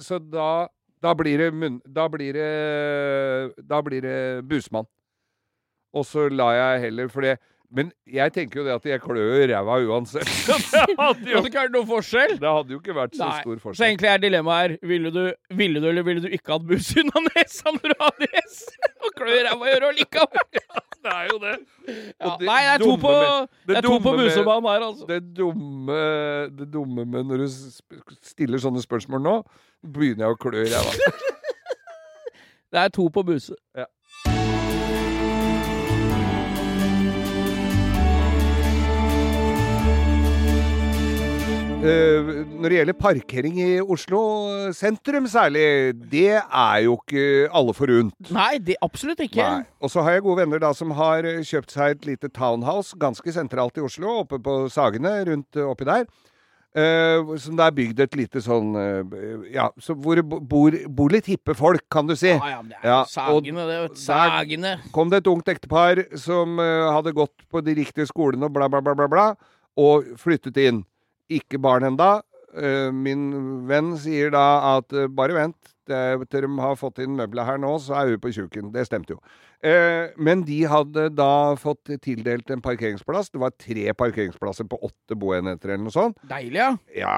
så 0.00 0.18
da, 0.18 0.66
da 1.02 1.14
blir 1.14 1.38
det 1.38 1.52
munn... 1.54 1.80
Da 1.86 2.08
blir 2.08 2.32
det 2.36 3.64
Da 3.68 3.80
blir 3.82 4.02
det 4.04 4.44
busmann. 4.48 4.86
Og 5.94 6.04
så 6.06 6.28
lar 6.28 6.54
jeg 6.58 6.80
heller 6.88 7.08
For 7.08 7.22
det 7.22 7.36
Men 7.74 7.88
jeg 8.06 8.30
tenker 8.36 8.60
jo 8.60 8.64
det 8.68 8.74
at 8.76 8.84
jeg 8.86 9.00
klør 9.02 9.40
i 9.42 9.46
ræva 9.50 9.76
uansett. 9.88 10.24
det, 10.46 10.94
hadde 10.98 11.24
Det 11.24 11.32
jo, 11.32 11.40
hadde 11.40 11.48
ikke 11.50 11.62
vært 11.64 11.72
noen 11.74 11.88
forskjell. 11.88 12.34
det 12.38 12.52
hadde 12.56 12.74
jo 12.76 12.78
ikke 12.78 12.94
vært 12.94 13.16
så 13.18 13.26
Nei. 13.26 13.40
stor 13.42 13.74
Så 13.74 13.86
egentlig 13.88 14.10
er 14.12 14.20
dilemmaet 14.22 14.60
her 14.76 14.88
ville 14.92 15.10
du, 15.14 15.22
ville 15.58 15.82
du 15.82 15.88
eller 15.90 16.06
ville 16.06 16.22
du 16.22 16.28
ikke 16.30 16.54
hatt 16.54 16.66
buss 16.68 16.92
unna 17.02 17.24
nesa 17.32 17.72
når 17.74 17.94
du 17.96 18.04
har 18.04 18.14
dress? 18.22 18.60
Og 19.02 19.10
klør 19.18 19.34
i 19.40 19.42
ræva 19.48 19.72
gjør 19.72 19.86
det 19.88 19.94
likevel. 20.02 20.44
Det 21.04 21.12
er 21.12 21.26
jo 21.28 21.34
det. 21.36 21.50
Ja, 21.84 22.30
det 22.40 22.46
nei, 22.48 22.60
det 22.64 22.68
er 22.72 22.80
to 22.80 22.94
på, 22.96 23.10
med- 23.12 23.48
det 23.68 23.74
er 23.76 23.84
to 23.84 23.96
på 24.00 24.12
dumme 24.16 24.70
her, 24.72 24.84
altså. 24.86 25.04
Det 25.10 25.18
dumme, 25.36 25.98
det 26.56 26.68
dumme 26.72 27.04
med 27.04 27.26
når 27.28 27.42
du 27.42 27.48
stiller 28.24 28.62
sånne 28.62 28.80
spørsmål 28.80 29.20
nå, 29.20 29.34
begynner 29.84 30.24
jeg 30.30 30.38
å 30.38 30.40
klø 30.46 30.62
i 30.64 30.70
ræva. 30.72 30.94
Det 32.74 32.80
er 32.82 32.88
to 32.90 33.04
på 33.14 33.22
buse. 33.22 33.54
Eh, 33.78 33.84
når 41.84 42.64
det 42.70 42.78
gjelder 42.78 42.96
parkering 42.96 43.58
i 43.60 43.70
Oslo 43.82 44.20
sentrum 44.76 45.26
særlig, 45.30 45.92
det 46.10 46.38
er 46.40 46.78
jo 46.86 46.96
ikke 47.00 47.24
alle 47.52 47.74
forunt. 47.76 48.32
Nei, 48.34 48.58
det 48.64 48.78
absolutt 48.84 49.20
ikke. 49.24 49.44
Nei. 49.44 49.64
Og 49.84 49.92
så 49.92 50.04
har 50.04 50.16
jeg 50.16 50.24
gode 50.26 50.42
venner 50.42 50.62
da 50.62 50.72
som 50.76 50.94
har 50.96 51.26
eh, 51.28 51.42
kjøpt 51.44 51.74
seg 51.74 51.96
et 51.96 52.06
lite 52.08 52.30
townhouse 52.34 52.96
ganske 53.00 53.34
sentralt 53.34 53.76
i 53.80 53.84
Oslo, 53.84 54.20
oppe 54.24 54.40
på 54.42 54.64
Sagene, 54.72 55.16
rundt 55.28 55.60
eh, 55.60 55.66
oppi 55.68 55.88
der. 55.88 56.06
Uh, 56.74 57.36
som 57.38 57.54
det 57.54 57.62
er 57.62 57.74
bygd 57.76 58.00
et 58.02 58.16
lite 58.18 58.40
sånn 58.42 58.72
uh, 58.74 59.44
Ja, 59.46 59.68
så 59.78 59.94
hvor 59.94 60.18
det 60.18 60.24
bor, 60.26 60.74
bor 60.90 61.12
litt 61.14 61.28
hippe 61.30 61.54
folk, 61.54 61.84
kan 61.86 62.08
du 62.08 62.16
si. 62.18 62.32
Ja, 62.32 62.56
ja, 62.56 62.62
det 62.66 62.80
er 62.80 62.88
Ja, 62.90 62.96
sagene, 63.06 63.66
det. 63.68 63.76
vet 63.84 64.00
Sagene. 64.02 64.72
kom 64.90 65.12
det 65.12 65.20
et 65.22 65.30
ungt 65.30 65.52
ektepar 65.52 66.02
som 66.18 66.58
uh, 66.58 66.90
hadde 66.90 67.14
gått 67.14 67.46
på 67.46 67.62
de 67.62 67.76
riktige 67.78 68.08
skolene 68.10 68.50
og 68.50 68.56
bla, 68.56 68.66
bla, 68.66 68.82
bla, 68.82 68.96
bla, 68.98 69.06
bla, 69.06 69.28
og 69.78 70.10
flyttet 70.18 70.58
inn. 70.64 70.82
Ikke 71.32 71.60
barn 71.62 71.86
enda. 71.88 72.18
Eh, 72.54 72.90
min 72.94 73.30
venn 73.66 73.94
sier 73.98 74.30
da 74.34 74.76
at 74.76 74.92
eh, 74.94 75.08
bare 75.10 75.34
vent, 75.34 75.72
til 75.84 76.46
de 76.46 76.48
har 76.62 76.76
fått 76.80 77.02
inn 77.04 77.16
møbler 77.18 77.44
her 77.44 77.58
nå, 77.60 77.74
så 77.82 77.98
er 77.98 78.14
hun 78.14 78.22
på 78.22 78.32
tjukken. 78.32 78.70
Det 78.72 78.86
stemte 78.88 79.16
jo. 79.16 79.18
Eh, 79.64 80.12
men 80.16 80.44
de 80.46 80.62
hadde 80.68 81.08
da 81.16 81.56
fått 81.60 81.92
tildelt 82.04 82.52
en 82.52 82.62
parkeringsplass. 82.64 83.32
Det 83.32 83.40
var 83.42 83.56
tre 83.58 83.92
parkeringsplasser 83.96 84.68
på 84.70 84.80
åtte 84.84 85.18
boenheter 85.18 85.74
eller 85.74 85.86
noe 85.86 85.94
sånt. 85.94 86.20
Deilig, 86.30 86.60
ja. 86.60 86.70
Ja, 86.96 87.16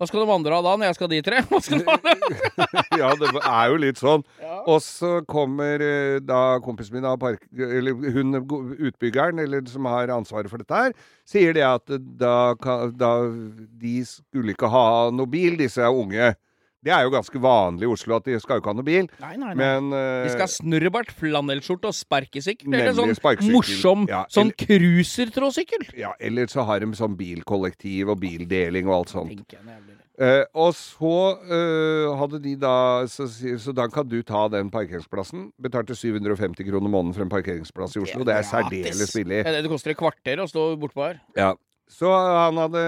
Hva 0.00 0.06
skal 0.08 0.22
de 0.24 0.32
andre 0.32 0.56
ha 0.56 0.64
da, 0.64 0.70
når 0.80 0.88
jeg 0.88 0.96
skal 0.96 1.08
de 1.12 1.16
tre? 1.20 1.40
Skal 1.60 1.82
de 1.82 1.84
ha? 1.84 2.14
ja 3.02 3.10
det 3.20 3.32
er 3.36 3.64
jo 3.68 3.80
litt 3.82 3.98
sånn. 4.00 4.22
Ja. 4.40 4.62
Og 4.72 4.78
så 4.80 5.10
kommer 5.28 5.84
eh, 5.84 6.16
da 6.24 6.56
kompisen 6.64 6.96
min 6.96 7.08
park... 7.20 7.44
Eller 7.52 7.92
hun 8.16 8.38
utbyggeren, 8.40 9.42
eller 9.44 9.66
som 9.68 9.84
har 9.92 10.08
ansvaret 10.14 10.48
for 10.48 10.64
dette 10.64 10.78
her, 10.86 10.96
sier 11.28 11.52
det 11.52 11.66
at 11.68 11.92
da, 12.16 12.54
da 12.96 13.12
De 13.28 13.98
skulle 14.08 14.56
ikke 14.56 14.72
ha 14.72 14.86
noe 15.12 15.28
bil, 15.28 15.60
disse 15.60 15.84
unge. 15.84 16.32
Det 16.80 16.92
er 16.96 17.04
jo 17.04 17.12
ganske 17.12 17.40
vanlig 17.44 17.84
i 17.84 17.90
Oslo 17.92 18.16
at 18.16 18.24
de 18.24 18.38
skal 18.40 18.56
jo 18.56 18.62
ikke 18.62 18.72
ha 18.72 18.76
noe 18.78 18.86
bil, 18.86 19.08
Nei, 19.20 19.34
nei, 19.36 19.50
nei. 19.52 19.56
men 19.58 19.90
uh, 19.92 20.24
De 20.24 20.32
skal 20.32 20.46
ha 20.46 20.52
snurrebart, 20.54 21.12
flanellskjorte 21.18 21.90
og 21.90 21.96
sparkesykkel. 21.96 22.72
Eller 22.72 22.96
sånn 22.96 23.12
sparkesykkel. 23.18 23.56
morsom 23.56 24.06
Ja, 24.08 24.22
sånn 24.32 24.52
cruisertråsykkel. 24.56 25.90
ja, 26.00 26.14
Eller 26.20 26.48
så 26.48 26.64
har 26.68 26.80
de 26.80 26.92
sånn 26.96 27.18
bilkollektiv 27.20 28.14
og 28.14 28.22
bildeling 28.24 28.88
og 28.88 29.02
alt 29.02 29.12
sånt. 29.12 29.44
Det. 29.50 29.98
Eh, 30.20 30.42
og 30.52 30.74
så 30.76 31.14
uh, 31.48 32.10
hadde 32.20 32.42
de 32.44 32.52
da 32.60 33.06
så, 33.08 33.24
så 33.28 33.72
da 33.72 33.86
kan 33.88 34.08
du 34.08 34.18
ta 34.26 34.46
den 34.52 34.68
parkeringsplassen. 34.72 35.48
Betalte 35.60 35.96
750 35.96 36.66
kroner 36.68 36.92
måneden 36.92 37.16
for 37.16 37.24
en 37.24 37.32
parkeringsplass 37.32 37.96
i 37.96 38.02
Oslo. 38.04 38.26
Det 38.28 38.34
er 38.36 38.44
gratis. 38.44 38.52
særdeles 38.52 39.14
billig. 39.16 39.40
Ja, 39.44 39.54
det 39.56 39.62
det 39.64 39.72
koster 39.72 39.94
et 39.94 40.00
kvarter 40.00 40.42
å 40.44 40.48
stå 40.50 40.74
bortpå 40.80 41.06
her. 41.06 41.22
Ja. 41.36 41.54
Så 41.90 42.10
han 42.14 42.58
hadde 42.60 42.82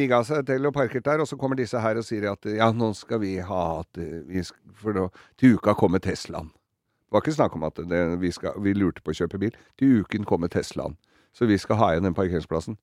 rigga 0.00 0.22
seg 0.24 0.46
til 0.48 0.64
og 0.68 0.72
parkert 0.72 1.04
der, 1.04 1.20
og 1.20 1.28
så 1.28 1.36
kommer 1.40 1.58
disse 1.60 1.80
her 1.80 2.00
og 2.00 2.06
sier 2.06 2.30
at 2.32 2.48
ja, 2.48 2.70
nå 2.72 2.92
skal 2.96 3.20
vi 3.20 3.34
ha 3.44 3.64
at 3.82 4.00
eh, 4.00 4.22
vi 4.28 4.42
skal, 4.46 4.60
For 4.80 4.96
da, 4.96 5.06
til 5.40 5.58
uka 5.58 5.76
kommer 5.76 6.00
Teslaen. 6.00 6.48
Det 6.48 7.16
var 7.16 7.24
ikke 7.24 7.36
snakk 7.36 7.56
om 7.58 7.66
at 7.66 7.80
det, 7.90 8.00
vi, 8.22 8.30
skal, 8.32 8.56
vi 8.64 8.72
lurte 8.78 9.02
på 9.04 9.12
å 9.12 9.18
kjøpe 9.18 9.40
bil. 9.42 9.56
Til 9.80 10.00
uken 10.00 10.24
kommer 10.28 10.48
Teslaen. 10.48 10.96
Så 11.36 11.46
vi 11.50 11.58
skal 11.60 11.78
ha 11.80 11.90
igjen 11.92 12.08
den 12.08 12.16
parkeringsplassen. 12.16 12.78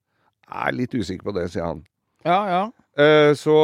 Jeg 0.48 0.68
er 0.68 0.76
litt 0.76 0.94
usikker 0.94 1.26
på 1.26 1.34
det, 1.36 1.48
sier 1.52 1.66
han. 1.66 1.82
Ja, 2.28 2.38
ja. 2.48 2.62
Eh, 2.98 3.32
så 3.38 3.56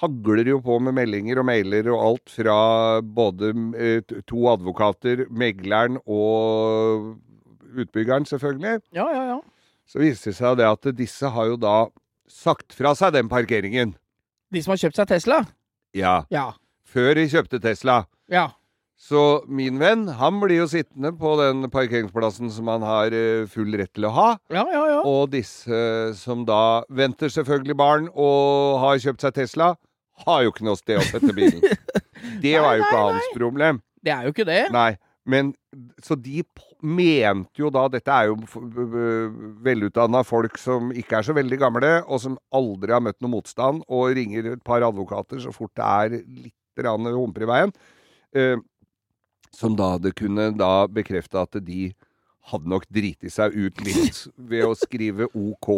hagler 0.00 0.48
jo 0.48 0.60
på 0.64 0.78
med 0.82 0.96
meldinger 0.96 1.40
og 1.40 1.48
mailer 1.48 1.88
og 1.94 2.02
alt 2.08 2.34
fra 2.34 2.58
både 3.02 3.52
eh, 3.78 4.14
to 4.28 4.46
advokater, 4.52 5.24
megleren 5.30 6.00
og 6.04 7.14
utbyggeren, 7.74 8.26
selvfølgelig. 8.28 8.82
Ja, 8.96 9.08
ja, 9.14 9.24
ja. 9.32 9.40
Så 9.88 10.00
viser 10.02 10.32
det 10.32 10.38
seg 10.38 10.58
det 10.60 10.66
at 10.68 10.88
disse 10.96 11.28
har 11.34 11.50
jo 11.52 11.56
da 11.60 11.76
sagt 12.30 12.72
fra 12.76 12.94
seg 12.96 13.12
den 13.16 13.28
parkeringen. 13.28 13.94
De 14.54 14.62
som 14.64 14.72
har 14.74 14.80
kjøpt 14.84 14.96
seg 15.00 15.10
Tesla? 15.10 15.42
Ja. 15.96 16.22
Ja. 16.32 16.52
Før 16.88 17.14
de 17.18 17.26
kjøpte 17.30 17.60
Tesla. 17.62 18.04
Ja. 18.32 18.48
Så 19.04 19.42
min 19.50 19.76
venn, 19.82 20.06
han 20.16 20.38
blir 20.40 20.62
jo 20.62 20.66
sittende 20.70 21.10
på 21.18 21.34
den 21.40 21.66
parkeringsplassen 21.72 22.48
som 22.54 22.68
han 22.70 22.84
har 22.86 23.12
eh, 23.12 23.44
full 23.50 23.74
rett 23.76 23.90
til 23.96 24.06
å 24.08 24.12
ha. 24.14 24.28
Ja, 24.54 24.62
ja, 24.72 24.84
ja. 24.94 25.00
Og 25.10 25.28
disse 25.34 25.80
som 26.16 26.46
da 26.48 26.84
venter 26.88 27.28
selvfølgelig 27.34 27.76
barn 27.76 28.06
og 28.14 28.78
har 28.84 29.02
kjøpt 29.02 29.26
seg 29.26 29.34
Tesla, 29.42 29.72
har 30.24 30.44
jo 30.46 30.52
ikke 30.54 30.64
noe 30.68 30.78
sted 30.78 31.00
å 31.02 31.06
sette 31.10 31.34
bilen. 31.34 31.60
Det 32.44 32.54
var 32.62 32.78
jo 32.78 32.84
ikke 32.86 32.96
nei, 32.96 33.08
hans 33.10 33.32
problem. 33.34 33.82
Det 34.04 34.12
er 34.14 34.22
jo 34.28 34.32
ikke 34.32 34.46
det. 34.48 34.60
Nei. 34.72 34.92
Men 35.28 35.50
så 36.04 36.16
de 36.16 36.42
p- 36.46 36.73
mente 36.84 37.62
jo 37.62 37.70
da 37.72 37.86
Dette 37.88 38.12
er 38.12 38.28
jo 38.28 38.36
velutdanna 39.64 40.20
folk 40.26 40.58
som 40.60 40.92
ikke 40.92 41.18
er 41.18 41.26
så 41.26 41.36
veldig 41.36 41.58
gamle, 41.60 41.92
og 42.04 42.20
som 42.22 42.36
aldri 42.54 42.94
har 42.94 43.02
møtt 43.04 43.20
noe 43.24 43.36
motstand, 43.38 43.82
og 43.88 44.14
ringer 44.18 44.52
et 44.52 44.64
par 44.66 44.84
advokater 44.84 45.40
så 45.42 45.52
fort 45.54 45.72
det 45.78 45.88
er 45.88 46.20
litt 46.44 46.54
humper 46.84 47.44
i 47.46 47.48
veien. 47.48 47.74
Eh, 48.34 48.56
som 49.54 49.76
da 49.78 49.94
det 50.02 50.16
kunne 50.18 50.50
da 50.58 50.86
bekrefte 50.90 51.38
at 51.38 51.54
de 51.62 51.92
hadde 52.50 52.68
nok 52.68 52.86
driti 52.92 53.30
seg 53.30 53.54
ut 53.54 53.78
litt 53.86 54.24
ved 54.50 54.66
å 54.66 54.74
skrive 54.76 55.30
OK 55.32 55.70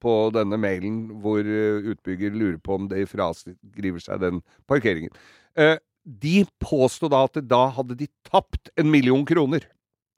på 0.00 0.14
denne 0.34 0.58
mailen, 0.60 1.08
hvor 1.20 1.40
eh, 1.40 1.90
utbygger 1.92 2.36
lurer 2.36 2.60
på 2.62 2.78
om 2.78 2.88
de 2.88 3.04
fraskriver 3.08 4.02
seg 4.02 4.22
den 4.22 4.42
parkeringen. 4.70 5.12
Eh, 5.58 5.76
de 6.06 6.44
påstod 6.62 7.10
da 7.10 7.24
at 7.26 7.40
da 7.50 7.64
hadde 7.74 7.96
de 7.98 8.06
tapt 8.28 8.70
en 8.78 8.90
million 8.92 9.24
kroner. 9.26 9.66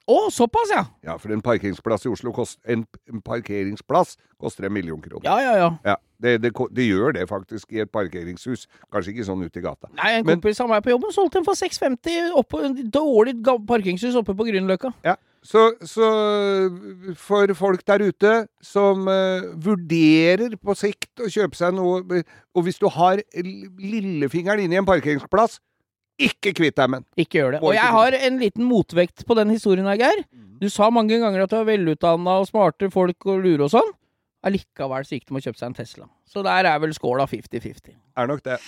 Å, 0.08 0.18
såpass, 0.32 0.70
ja. 0.72 0.86
Ja, 1.04 1.18
for 1.20 1.32
en 1.34 1.42
parkeringsplass 1.44 2.06
i 2.08 2.10
Oslo 2.12 2.32
kost, 2.32 2.56
en, 2.64 2.86
en 3.12 3.20
parkeringsplass 3.24 4.14
koster 4.40 4.64
en 4.64 4.72
million 4.72 5.00
kroner. 5.04 5.26
Ja, 5.28 5.36
ja, 5.44 5.54
ja. 5.60 5.68
Ja, 5.84 5.96
det, 6.24 6.38
det, 6.46 6.52
det 6.72 6.86
gjør 6.86 7.12
det 7.18 7.26
faktisk 7.28 7.74
i 7.76 7.82
et 7.84 7.92
parkeringshus. 7.92 8.64
Kanskje 8.88 9.12
ikke 9.12 9.26
sånn 9.28 9.44
ute 9.44 9.60
i 9.60 9.64
gata. 9.66 9.90
Nei, 9.98 10.14
En 10.18 10.24
Men- 10.24 10.38
kompis 10.38 10.62
av 10.64 10.70
meg 10.72 10.80
på 10.86 10.94
jobben 10.94 11.12
solgte 11.12 11.42
en 11.42 11.48
for 11.48 11.58
650 11.60 12.32
oppå 12.40 12.62
et 12.70 12.80
dårlig 12.94 13.36
parkeringshus 13.44 14.16
oppe 14.16 14.32
på 14.38 14.48
Grünerløkka. 14.48 14.94
Ja, 15.04 15.18
så, 15.44 15.68
så 15.86 16.08
for 17.20 17.52
folk 17.54 17.84
der 17.86 18.02
ute 18.08 18.32
som 18.64 19.04
uh, 19.06 19.44
vurderer 19.54 20.56
på 20.56 20.74
sikt 20.76 21.22
å 21.22 21.28
kjøpe 21.30 21.56
seg 21.56 21.76
noe 21.76 22.02
Og 22.56 22.64
hvis 22.66 22.80
du 22.82 22.88
har 22.90 23.22
lillefingeren 23.38 24.64
inne 24.64 24.76
i 24.76 24.80
en 24.80 24.88
parkeringsplass, 24.88 25.60
ikke 26.18 26.54
kvitt 26.58 26.76
deg 26.78 26.90
med 26.90 27.04
den! 27.04 27.24
Ikke 27.24 27.40
gjør 27.40 27.56
det. 27.56 27.62
Og 27.62 27.76
jeg 27.76 27.94
har 27.94 28.16
en 28.18 28.40
liten 28.42 28.66
motvekt 28.66 29.24
på 29.26 29.36
den 29.38 29.54
historien 29.54 29.86
her, 29.86 30.00
Geir. 30.00 30.24
Mm. 30.32 30.58
Du 30.62 30.68
sa 30.72 30.90
mange 30.90 31.20
ganger 31.22 31.44
at 31.44 31.54
du 31.54 31.60
er 31.60 31.68
velutdanna 31.68 32.40
og 32.42 32.50
smarte 32.50 32.90
folk 32.94 33.28
og 33.30 33.44
lure 33.44 33.68
og 33.68 33.72
sånn. 33.76 33.94
Allikevel 34.48 35.06
så 35.06 35.18
gikk 35.18 35.30
de 35.30 35.38
og 35.38 35.46
kjøpte 35.46 35.62
seg 35.62 35.70
en 35.70 35.78
Tesla. 35.78 36.10
Så 36.28 36.44
der 36.46 36.70
er 36.70 36.82
vel 36.82 36.94
skåla 36.94 37.26
50-50. 37.30 37.98
Er 38.18 38.30
nok 38.30 38.44
det. 38.46 38.58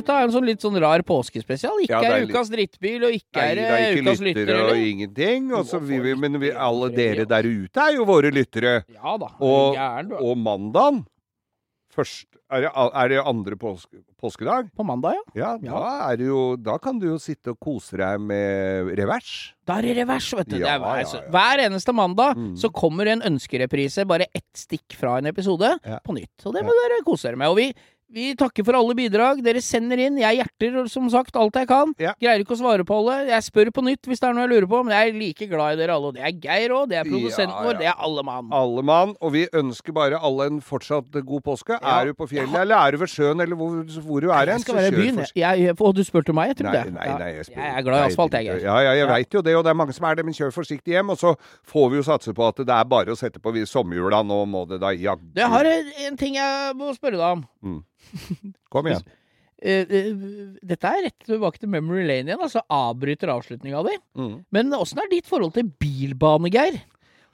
Dette 0.00 0.16
er 0.16 0.26
en 0.26 0.32
sånn 0.34 0.48
litt 0.48 0.64
sånn 0.64 0.80
rar 0.82 1.04
påskespesial. 1.06 1.78
Ikke 1.84 2.00
Ja, 2.00 2.02
er 2.02 2.22
er 2.22 2.26
ukas 2.26 2.50
drittbil, 2.50 3.04
og 3.06 3.12
ikke 3.20 3.36
Nei, 3.40 3.46
er 3.60 3.94
ikke 3.94 4.02
ukas 4.08 4.20
lyttere 4.26 4.46
lytter, 4.46 4.62
og 4.64 4.70
eller? 4.72 4.82
ingenting. 4.90 5.52
Og 5.52 5.64
så 5.68 5.80
Du 5.80 5.86
vi, 5.86 6.00
vi, 6.08 6.14
men 6.16 6.40
vi, 6.40 6.50
alle 6.50 6.90
dere 6.96 7.24
der 7.28 7.42
ute 7.46 7.86
er 7.86 7.94
jo 8.00 8.04
våre 8.08 8.32
lyttere. 8.34 8.84
Ja 8.96 9.16
da. 9.20 9.30
Og- 9.40 9.76
gæren. 9.76 10.12
Og 10.20 10.36
mandagen 10.38 11.04
Først 11.90 12.26
Er 12.50 12.62
det, 12.62 12.70
er 12.74 13.08
det 13.10 13.18
andre 13.26 13.56
påske, 13.58 13.98
påskedag? 14.20 14.70
På 14.74 14.82
mandag, 14.86 15.14
ja. 15.14 15.22
Ja, 15.34 15.58
Ja. 15.62 15.70
Da, 16.10 16.16
det 16.16 16.26
jo, 16.26 16.56
da 16.56 16.78
kan 16.78 16.98
du 16.98 17.06
jo 17.06 17.16
sitte 17.18 17.50
og 17.52 17.60
kose 17.62 17.96
deg 17.98 18.20
med 18.20 18.90
revers. 18.98 19.52
Da 19.66 19.78
er 19.78 19.82
det 19.82 19.96
revers, 19.98 20.32
vet 20.34 20.48
du. 20.48 20.56
det 20.58 20.66
Ja, 20.66 20.74
er, 20.74 20.78
hver, 20.82 21.00
ja, 21.02 21.20
hver 21.30 21.62
eneste 21.68 21.92
mandag 21.94 22.34
Mm. 22.36 22.56
så 22.58 22.72
kommer 22.72 23.06
en 23.06 23.22
ønskereprise, 23.22 24.04
bare 24.06 24.26
ett 24.34 24.52
stikk 24.54 24.94
fra 24.98 25.18
en 25.18 25.26
episode, 25.26 25.78
på 26.04 26.12
nytt. 26.14 26.46
Og 26.46 26.54
det 26.54 26.62
må 26.64 26.70
dere 26.74 27.02
kose 27.04 27.22
dere 27.28 27.36
med. 27.36 27.48
Og 27.48 27.56
vi, 27.56 27.72
vi 28.12 28.34
takker 28.34 28.64
for 28.66 28.74
alle 28.74 28.94
bidrag 28.98 29.38
dere 29.44 29.60
sender 29.62 30.00
inn. 30.02 30.16
Jeg 30.18 30.40
hjerter 30.40 30.88
som 30.90 31.08
sagt 31.12 31.36
alt 31.38 31.54
jeg 31.54 31.68
kan. 31.70 31.92
Ja. 32.02 32.12
Greier 32.20 32.42
ikke 32.42 32.56
å 32.56 32.58
svare 32.58 32.82
på 32.86 32.96
alle. 33.00 33.28
Jeg 33.30 33.44
spør 33.46 33.70
på 33.76 33.84
nytt 33.86 34.02
hvis 34.10 34.18
det 34.18 34.28
er 34.28 34.34
noe 34.34 34.46
jeg 34.48 34.52
lurer 34.54 34.66
på, 34.72 34.80
men 34.84 34.94
jeg 34.96 35.12
er 35.12 35.18
like 35.20 35.46
glad 35.50 35.74
i 35.74 35.80
dere 35.80 35.94
alle. 35.94 36.10
Og 36.10 36.14
det 36.18 36.24
er 36.26 36.34
Geir 36.42 36.74
òg, 36.74 36.88
det 36.90 36.98
er 36.98 37.04
produsenten 37.06 37.54
Ja, 37.54 37.62
vår, 37.68 37.78
det 37.78 37.86
er 37.92 37.94
alle 38.08 38.24
mann. 38.26 38.50
Alle 38.52 38.82
mann. 38.82 39.14
Og 39.22 39.32
vi 39.36 39.44
ønsker 39.62 39.94
bare 39.94 40.18
alle 40.18 40.48
en 40.50 40.60
fortsatt 40.60 41.10
god 41.24 41.42
påske. 41.46 41.78
Ja. 41.78 42.00
Er 42.00 42.10
du 42.10 42.14
på 42.18 42.26
fjellet, 42.30 42.56
eller 42.64 42.76
er 42.88 42.96
du 42.96 42.98
ved 43.04 43.12
sjøen, 43.14 43.40
eller 43.46 43.54
hvor, 43.60 43.78
hvor 44.02 44.20
du 44.20 44.28
er 44.30 44.38
hen, 44.42 44.56
Jeg 44.58 44.66
skal 44.66 44.74
så 44.74 44.84
kjør 44.88 44.98
byen. 44.98 45.20
forsiktig. 45.22 45.42
Jeg, 45.44 45.60
jeg, 45.68 45.76
og 45.80 45.94
du 45.94 46.02
spurte 46.04 46.34
meg, 46.34 46.48
jeg 46.50 46.56
trodde 46.64 46.72
det. 46.74 46.84
jeg. 46.84 46.94
nei, 46.98 47.08
nei, 47.22 47.30
jeg, 47.36 47.46
spør- 47.50 47.62
Jeg 47.64 47.76
er 47.78 47.86
glad 47.86 48.00
i 48.02 48.08
asfalt, 48.10 48.32
jeg, 48.40 48.44
Geir. 48.50 48.64
Ja, 48.66 48.78
ja, 48.88 48.92
jeg 48.98 49.06
Ja. 49.06 49.12
veit 49.14 49.34
jo 49.38 49.42
det, 49.42 49.54
og 49.56 49.64
det 49.64 49.70
er 49.70 49.78
mange 49.84 49.92
som 49.94 50.04
er 50.10 50.14
det, 50.18 50.24
men 50.24 50.34
kjør 50.34 50.50
forsiktig 50.58 50.96
hjem. 50.98 51.10
Og 51.14 51.18
så 51.22 51.36
får 51.70 51.90
vi 51.90 51.96
jo 51.96 52.02
satse 52.10 52.34
på 52.34 52.48
at 52.48 52.56
det 52.56 52.68
er 52.74 52.84
bare 52.84 53.14
å 53.14 53.16
sette 53.16 53.38
på 53.38 53.52
vi- 53.54 53.62
sommerhjula. 53.70 54.24
Nå 54.26 54.42
må 54.50 54.66
det 54.68 54.80
da 54.80 54.90
jaggu 54.90 55.30
Det 55.34 55.46
har 55.46 55.64
en 55.64 56.16
ting 56.16 56.34
jeg 56.34 56.74
må 56.74 56.90
spørre 56.98 57.16
deg 57.20 57.44
om. 57.62 57.84
Kom 58.72 58.88
igjen. 58.90 59.08
Eh, 59.60 59.84
eh, 59.84 60.14
dette 60.64 60.88
er 60.88 61.04
rett 61.04 61.26
tilbake 61.26 61.60
til 61.60 61.68
Memory 61.72 62.06
Lane 62.08 62.32
igjen, 62.32 62.40
altså 62.40 62.62
avbryter 62.72 63.32
avslutninga 63.32 63.82
di. 63.84 63.98
Mm. 64.16 64.32
Men 64.56 64.72
åssen 64.78 65.02
er 65.02 65.10
ditt 65.10 65.28
forhold 65.28 65.52
til 65.58 65.68
bilbane, 65.82 66.52
Geir? 66.52 66.80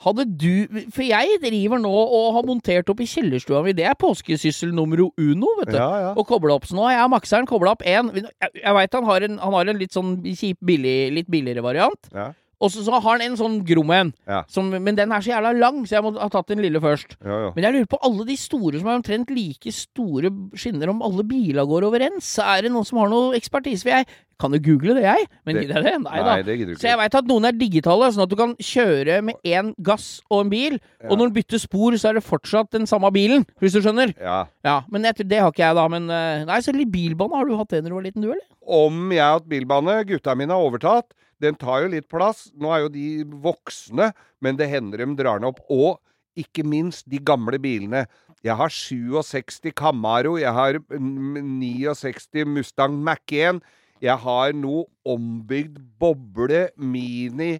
Hadde 0.04 0.26
du 0.28 0.66
For 0.92 1.06
jeg 1.06 1.38
driver 1.40 1.80
nå 1.80 1.90
og 1.90 2.34
har 2.36 2.44
montert 2.44 2.90
opp 2.92 2.98
i 3.00 3.08
kjellerstua 3.08 3.62
mi. 3.64 3.72
Det 3.76 3.86
er 3.88 3.96
påskesyssel 3.96 4.74
nummer 4.76 5.00
uno, 5.06 5.52
vet 5.62 5.70
du. 5.72 5.78
Ja, 5.78 5.88
ja. 6.02 6.10
Og 6.12 6.26
kobla 6.28 6.58
opp. 6.58 6.66
Så 6.68 6.76
nå 6.76 6.84
har 6.84 6.98
jeg 6.98 7.06
og 7.06 7.14
makseren 7.14 7.48
kobla 7.48 7.72
opp 7.72 7.84
én. 7.86 8.10
Jeg, 8.12 8.50
jeg 8.60 8.76
veit 8.76 8.98
han, 8.98 9.08
han 9.08 9.56
har 9.56 9.72
en 9.72 9.80
litt 9.80 9.96
sånn 9.96 10.18
kjip, 10.26 10.60
billig, 10.68 10.98
litt 11.16 11.30
billigere 11.32 11.64
variant. 11.64 12.10
Ja. 12.12 12.28
Og 12.58 12.70
så, 12.72 12.80
har 12.88 13.02
han 13.04 13.20
en 13.20 13.36
sånn 13.36 13.58
grom 13.68 13.90
en. 13.92 14.14
Ja. 14.26 14.42
Som- 14.48 14.70
Men 14.70 14.94
den 14.96 15.12
er 15.12 15.20
så 15.20 15.28
jævla 15.34 15.52
lang, 15.58 15.82
så 15.84 15.96
jeg 15.96 16.02
må 16.02 16.18
ha 16.18 16.28
tatt 16.28 16.46
den 16.48 16.58
lille 16.64 16.80
først. 16.80 17.16
Ja, 17.22 17.46
ja. 17.46 17.52
Men 17.54 17.64
jeg 17.64 17.74
lurer 17.74 17.86
på 17.86 17.98
alle 18.02 18.24
de 18.24 18.36
store 18.36 18.78
som 18.80 18.88
er 18.88 18.96
omtrent 19.02 19.28
like 19.30 19.70
store 19.72 20.30
skinner, 20.56 20.88
om 20.88 21.02
alle 21.02 21.22
biler 21.22 21.66
går 21.68 21.84
overens. 21.84 22.38
Er 22.38 22.62
det 22.62 22.72
noen 22.72 22.86
som 22.86 22.98
har 22.98 23.08
noe 23.12 23.34
ekspertise? 23.36 23.82
For 23.82 23.90
jeg 23.90 24.06
kan 24.40 24.52
jo 24.52 24.58
google 24.58 24.94
det, 24.94 25.02
jeg. 25.04 25.26
Men 25.44 25.54
Det- 25.56 25.62
gidder 25.66 25.82
jeg 25.82 25.84
det? 25.84 26.02
Nei 26.02 26.18
da. 26.22 26.36
Det 26.42 26.78
Så 26.78 26.88
jeg 26.88 26.96
veit 26.98 27.14
at 27.14 27.24
noen 27.26 27.44
er 27.44 27.52
digitale, 27.52 28.08
sånn 28.12 28.22
at 28.22 28.28
du 28.30 28.36
kan 28.36 28.54
kjøre 28.56 29.22
med 29.22 29.34
én 29.44 29.74
gass 29.82 30.22
og 30.30 30.40
en 30.46 30.48
bil. 30.50 30.78
Ja. 31.02 31.10
Og 31.10 31.18
når 31.18 31.28
du 31.32 31.34
bytter 31.42 31.58
spor, 31.60 31.92
så 31.92 32.08
er 32.08 32.14
det 32.14 32.24
fortsatt 32.24 32.70
den 32.70 32.86
samme 32.86 33.12
bilen, 33.12 33.44
hvis 33.60 33.72
du 33.72 33.80
skjønner. 33.82 34.14
Ja. 34.18 34.46
Ja, 34.64 34.80
Men 34.90 35.02
jeg, 35.04 35.28
det 35.28 35.40
har 35.40 35.52
ikke 35.52 35.64
jeg, 35.64 35.74
da. 35.74 35.88
Men 35.88 36.08
eh, 36.10 36.44
Nei, 36.46 36.58
så 36.60 36.72
litt 36.74 36.90
bilbane 36.90 37.34
har 37.36 37.44
du 37.44 37.56
hatt 37.56 37.68
det 37.68 37.84
når 37.84 37.88
du 37.88 37.94
var 37.94 38.02
liten, 38.02 38.22
du, 38.22 38.28
eller? 38.32 38.46
Om 38.66 39.10
jeg 39.12 39.20
har 39.20 39.38
hatt 39.40 39.48
bilbane, 39.48 40.04
gutta 40.06 40.34
mine 40.34 40.48
har 40.50 40.60
overtatt. 40.70 41.12
Den 41.42 41.56
tar 41.58 41.84
jo 41.84 41.92
litt 41.92 42.08
plass. 42.12 42.46
Nå 42.56 42.72
er 42.72 42.84
jo 42.84 42.92
de 42.92 43.06
voksne, 43.44 44.10
men 44.40 44.58
det 44.58 44.70
hender 44.72 45.04
de 45.04 45.16
drar 45.18 45.40
den 45.40 45.48
opp. 45.50 45.62
Og 45.68 45.98
ikke 46.36 46.64
minst 46.68 47.06
de 47.10 47.20
gamle 47.22 47.58
bilene. 47.62 48.04
Jeg 48.44 48.56
har 48.58 48.72
67 48.72 49.72
Camaro, 49.76 50.36
jeg 50.38 50.52
har 50.52 50.78
mm, 50.78 51.40
69 51.60 52.44
Mustang 52.46 52.98
Mach-1. 53.04 53.62
Jeg 54.04 54.20
har 54.20 54.52
noe 54.52 54.84
ombygd 55.08 55.80
boble, 55.98 56.66
Mini, 56.76 57.56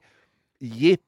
Jeep, 0.60 1.05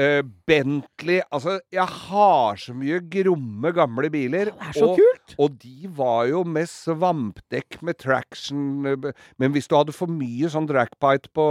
eh, 0.00 0.20
Bentley 0.48 1.20
Altså, 1.30 1.58
jeg 1.72 1.86
har 1.86 2.60
så 2.60 2.74
mye 2.76 3.00
gromme, 3.12 3.72
gamle 3.76 4.10
biler. 4.12 4.50
Det 4.50 4.68
er 4.70 4.78
så 4.78 4.90
og- 4.90 5.00
kult! 5.00 5.34
og 5.38 5.58
de 5.62 5.88
var 5.94 6.26
jo 6.26 6.42
med 6.44 6.66
svampdekk 6.66 7.80
med 7.86 7.98
traction 8.00 8.86
eh, 8.86 9.12
Men 9.38 9.52
hvis 9.54 9.68
du 9.68 9.76
hadde 9.76 9.94
for 9.94 10.10
mye 10.10 10.50
sånn 10.50 10.68
trackbite 10.70 11.30
på 11.36 11.46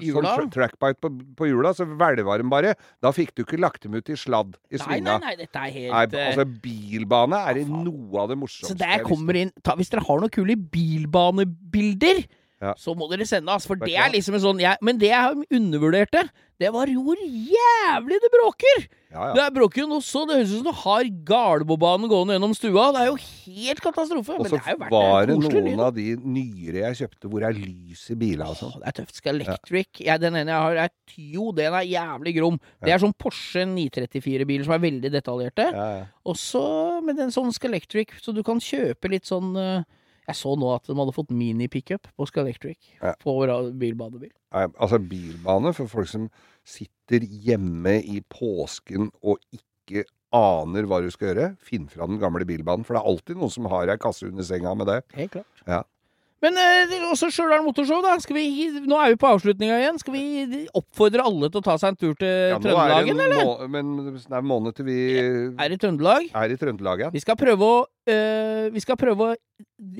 Hjula? 0.00 0.36
Sånn 0.38 0.50
tra 0.52 0.68
på, 0.70 1.10
på 1.36 1.48
hjula, 1.48 1.72
så 1.76 1.84
hvelva 1.84 2.38
den 2.40 2.50
bare. 2.52 2.74
Da 3.02 3.12
fikk 3.14 3.34
du 3.34 3.44
ikke 3.44 3.60
lagt 3.60 3.84
dem 3.84 3.94
ut 3.94 4.08
i 4.08 4.16
sladd 4.18 4.56
i 4.70 4.80
Nei, 4.80 5.00
nei, 5.04 5.18
nei, 5.22 5.34
dette 5.38 5.60
er 5.60 5.74
helt 5.74 5.92
Nei, 5.92 6.20
eh, 6.20 6.28
altså, 6.30 6.46
bilbane 6.64 7.40
er 7.50 7.60
ja, 7.60 7.66
noe 7.68 8.22
av 8.22 8.30
det 8.32 8.38
morsomste 8.40 8.72
Så 8.72 8.78
der 8.78 9.04
kommer 9.06 9.36
inn 9.36 9.52
ta, 9.64 9.76
Hvis 9.78 9.90
dere 9.92 10.04
har 10.06 10.22
noen 10.22 10.32
kule 10.32 10.56
bilbanebilder, 10.56 12.22
Ja. 12.60 12.74
så 12.76 12.92
må 12.94 13.06
dere 13.08 13.24
sende 13.24 13.48
ass. 13.54 13.64
For 13.66 13.74
det 13.80 13.94
er 13.96 14.10
liksom 14.12 14.34
en 14.36 14.42
sånn 14.44 14.58
jeg, 14.60 14.76
Men 14.84 14.98
det 15.00 15.08
jeg 15.08 15.46
undervurderte, 15.56 16.26
det 16.60 16.68
var 16.74 16.90
hvor 16.92 17.16
jævlig 17.16 18.18
det 18.20 18.28
bråker! 18.34 18.82
Ja, 19.10 19.30
Det 19.32 19.40
ja. 19.40 19.46
er 19.48 19.54
bråker 19.56 19.80
jo 19.80 19.86
noe 19.88 20.04
så 20.04 20.26
Det 20.28 20.36
høres 20.36 20.50
ut 20.52 20.58
som 20.60 20.66
du 20.68 20.76
har 20.82 21.08
Gardermobanen 21.30 22.10
gående 22.10 22.36
gjennom 22.36 22.52
stua. 22.54 22.84
Det 22.94 23.00
er 23.00 23.08
jo 23.08 23.16
helt 23.16 23.80
katastrofe. 23.82 24.36
Og 24.36 24.44
Men 24.44 24.52
så 24.52 24.60
det 24.60 24.90
var 24.92 25.26
det 25.26 25.38
noen 25.40 25.64
lyd. 25.70 25.80
av 25.80 25.94
de 25.96 26.04
nyere 26.20 26.82
jeg 26.84 26.98
kjøpte 27.00 27.30
hvor 27.32 27.40
det 27.40 27.48
er 27.48 27.58
lys 27.64 28.02
i 28.12 28.16
bilene 28.20 28.50
og 28.52 28.58
sånn. 28.60 28.76
Det 28.76 28.90
er 28.92 28.96
tøft. 29.00 29.14
Skal 29.22 29.40
Electric 29.40 30.02
jeg, 30.04 30.20
Den 30.20 30.36
ene 30.36 30.52
jeg 30.52 30.66
har, 30.66 30.76
er 30.84 30.92
Tyo. 31.10 31.48
Den 31.56 31.74
er 31.80 31.88
jævlig 31.88 32.34
grom. 32.36 32.60
Det 32.84 32.92
er 32.92 33.00
sånn 33.02 33.16
Porsche 33.18 33.64
934-biler 33.72 34.68
som 34.68 34.76
er 34.76 34.84
veldig 34.84 35.10
detaljerte. 35.16 35.70
Ja, 35.72 35.88
ja. 35.96 36.04
Og 36.28 36.36
så 36.36 37.00
med 37.02 37.16
den 37.16 37.32
sånn 37.34 37.50
Scalectric, 37.56 38.14
så 38.20 38.36
du 38.36 38.42
kan 38.46 38.60
kjøpe 38.62 39.10
litt 39.10 39.24
sånn 39.26 39.56
eh, 39.56 39.82
Jeg 40.30 40.38
så 40.38 40.54
nå 40.58 40.70
at 40.76 40.86
de 40.88 40.96
hadde 40.98 41.14
fått 41.16 41.34
mini-pickup 41.34 42.08
på 42.16 42.28
Scalectric. 42.30 42.78
Ja. 43.02 43.14
På 43.22 43.36
bilbanebil. 43.78 44.30
Nei, 44.54 44.64
Altså 44.78 44.98
bilbane 45.02 45.74
for 45.76 45.90
folk 45.90 46.08
som 46.10 46.30
sitter 46.66 47.20
hjemme 47.26 47.98
i 48.04 48.20
påsken 48.30 49.10
og 49.22 49.38
ikke 49.54 50.04
aner 50.32 50.86
hva 50.86 51.00
du 51.02 51.10
skal 51.10 51.32
gjøre. 51.32 51.48
Finn 51.66 51.88
fra 51.90 52.06
den 52.06 52.20
gamle 52.22 52.46
bilbanen, 52.46 52.84
for 52.86 52.94
det 52.94 53.00
er 53.02 53.08
alltid 53.10 53.40
noen 53.40 53.50
som 53.50 53.66
har 53.72 53.90
ei 53.90 53.98
kasse 53.98 54.28
under 54.30 54.46
senga 54.46 54.74
med 54.78 54.86
det. 54.86 55.00
Helt 55.18 55.32
klart. 55.34 55.64
Ja. 55.66 55.80
Men 56.40 56.56
eh, 56.56 56.92
også 57.12 57.28
Stjørdal 57.28 57.60
Motorshow, 57.66 57.98
da. 58.00 58.14
Vi, 58.32 58.44
nå 58.88 58.96
er 58.96 59.10
vi 59.12 59.18
på 59.20 59.28
avslutninga 59.28 59.76
igjen. 59.82 59.98
Skal 60.00 60.14
vi 60.14 60.62
oppfordre 60.78 61.20
alle 61.28 61.50
til 61.52 61.60
å 61.60 61.64
ta 61.66 61.74
seg 61.76 61.90
en 61.92 61.98
tur 62.00 62.14
til 62.16 62.30
Ja, 62.54 62.56
Trøndelagen, 62.62 63.20
eller? 63.26 63.42
må- 63.44 63.68
Men 63.74 63.90
det 64.06 64.22
er 64.30 64.38
en 64.38 64.48
måned 64.48 64.74
til 64.78 64.86
vi 64.88 64.96
Er 65.20 65.74
i 65.74 65.76
Trøndelag? 65.76 66.30
er 66.32 66.54
i 66.54 66.56
Trøndelag 66.56 67.02
ja. 67.04 67.10
Vi 67.12 67.20
skal 67.20 67.36
prøve 67.36 67.60
å 67.60 67.84
eh, 68.10 68.66
Vi 68.74 68.80
skal 68.82 68.98
prøve 69.00 69.30
å 69.30 69.36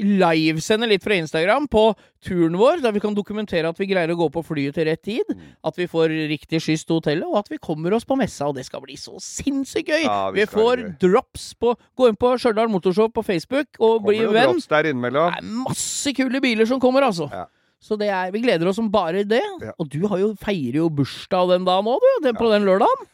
livesende 0.01 0.87
litt 0.88 1.03
fra 1.05 1.16
Instagram 1.20 1.66
på 1.70 1.83
turen 2.25 2.57
vår, 2.59 2.81
der 2.85 2.94
vi 2.96 3.03
kan 3.03 3.14
dokumentere 3.16 3.68
at 3.70 3.79
vi 3.81 3.88
greier 3.90 4.12
å 4.14 4.18
gå 4.18 4.29
på 4.33 4.42
flyet 4.46 4.77
til 4.77 4.87
rett 4.88 5.03
tid, 5.05 5.25
Mm. 5.31 5.53
at 5.64 5.77
vi 5.77 5.87
får 5.90 6.12
riktig 6.31 6.61
skyss 6.64 6.85
til 6.87 6.99
hotellet, 7.01 7.27
og 7.29 7.38
at 7.40 7.49
vi 7.53 7.59
kommer 7.59 7.92
oss 7.96 8.05
på 8.05 8.16
messa, 8.18 8.49
og 8.49 8.55
det 8.57 8.64
skal 8.66 8.81
bli 8.85 8.96
så 8.96 9.16
sinnssykt 9.20 9.88
gøy! 9.88 10.05
Ja, 10.05 10.31
vi 10.31 10.40
vi 10.40 10.46
får 10.46 10.99
drops 11.01 11.55
på 11.61 11.75
Gå 11.96 12.09
inn 12.09 12.16
på 12.16 12.33
Stjørdal 12.40 12.68
Motorshow 12.73 13.09
på 13.12 13.23
Facebook 13.25 13.68
og 13.81 14.05
bli 14.07 14.18
venn. 14.20 14.27
Kommer 14.33 14.40
jo 14.46 14.53
drops 14.55 14.66
der 14.68 14.90
innimellom? 14.90 15.33
Det 15.33 15.42
er 15.44 15.64
masse 15.68 16.12
kule 16.16 16.40
biler 16.40 16.66
som 16.66 16.81
kommer, 16.81 17.03
altså. 17.03 17.29
Ja. 17.33 17.46
Så 17.81 17.96
det 17.96 18.09
er, 18.12 18.31
vi 18.31 18.42
gleder 18.42 18.68
oss 18.68 18.77
som 18.77 18.90
bare 18.92 19.25
det. 19.25 19.40
Ja. 19.62 19.73
Og 19.81 19.88
du 19.88 20.07
har 20.07 20.18
jo, 20.20 20.35
feirer 20.37 20.83
jo 20.83 20.90
bursdag 20.92 21.49
den 21.55 21.64
dagen 21.64 21.87
òg, 21.88 22.01
du. 22.05 22.27
Den, 22.27 22.37
på 22.37 22.51
den 22.53 22.66
lørdagen. 22.68 23.07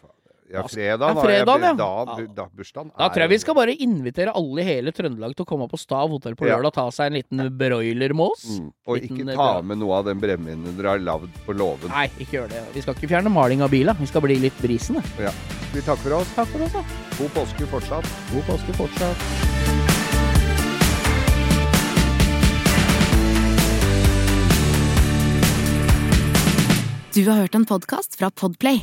Ja, 0.51 0.63
Ja, 0.63 0.69
fredag. 0.69 1.17
da. 1.17 1.57
ja. 1.59 1.75
Da, 1.75 2.17
da 2.35 2.45
bursdagen 2.55 2.93
Da 2.97 3.09
tror 3.11 3.25
jeg 3.25 3.31
vi 3.31 3.39
skal 3.43 3.55
bare 3.59 3.75
invitere 3.83 4.31
alle 4.37 4.63
i 4.63 4.67
hele 4.69 4.93
Trøndelag 4.95 5.35
til 5.35 5.43
å 5.45 5.49
komme 5.49 5.67
på 5.69 5.79
Stav 5.81 6.09
hotell 6.13 6.37
på 6.39 6.47
lørdag 6.47 6.71
og 6.71 6.75
ta 6.77 6.87
seg 6.95 7.11
en 7.11 7.19
liten 7.19 7.59
broiler 7.59 8.15
med 8.15 8.27
oss. 8.31 8.45
mm. 8.61 8.71
Og 8.87 9.01
Liten, 9.01 9.17
ikke 9.27 9.35
eh, 9.35 9.41
ta 9.41 9.63
med 9.63 9.79
noe 9.83 9.99
av 9.99 10.07
den 10.07 10.21
brennevinen 10.23 10.77
dere 10.79 10.95
har 10.95 11.03
lagd 11.03 11.35
på 11.47 11.57
låven. 11.57 11.91
Nei, 11.91 12.07
ikke 12.23 12.39
gjør 12.41 12.49
det. 12.55 12.63
Vi 12.77 12.85
skal 12.87 12.95
ikke 12.95 13.11
fjerne 13.17 13.33
maling 13.33 13.63
av 13.67 13.71
bila. 13.75 13.97
Vi 13.99 14.07
skal 14.07 14.23
bli 14.23 14.39
litt 14.47 14.63
brisende. 14.63 15.03
Ja. 15.19 15.35
Vi 15.75 15.83
takker 15.83 16.07
for 16.07 16.21
oss. 16.21 16.31
Takk 16.39 16.49
for 16.55 16.63
oss, 16.69 16.73
da. 16.79 16.85
God 17.19 17.35
påske 17.41 17.67
fortsatt. 17.75 18.15
God 18.33 18.47
påske 18.53 18.79
fortsatt. 18.79 19.29
Du 27.17 27.25
har 27.31 27.37
hørt 27.41 27.55
en 27.55 27.65
podkast 27.65 28.17
fra 28.21 28.31
Podplay. 28.31 28.83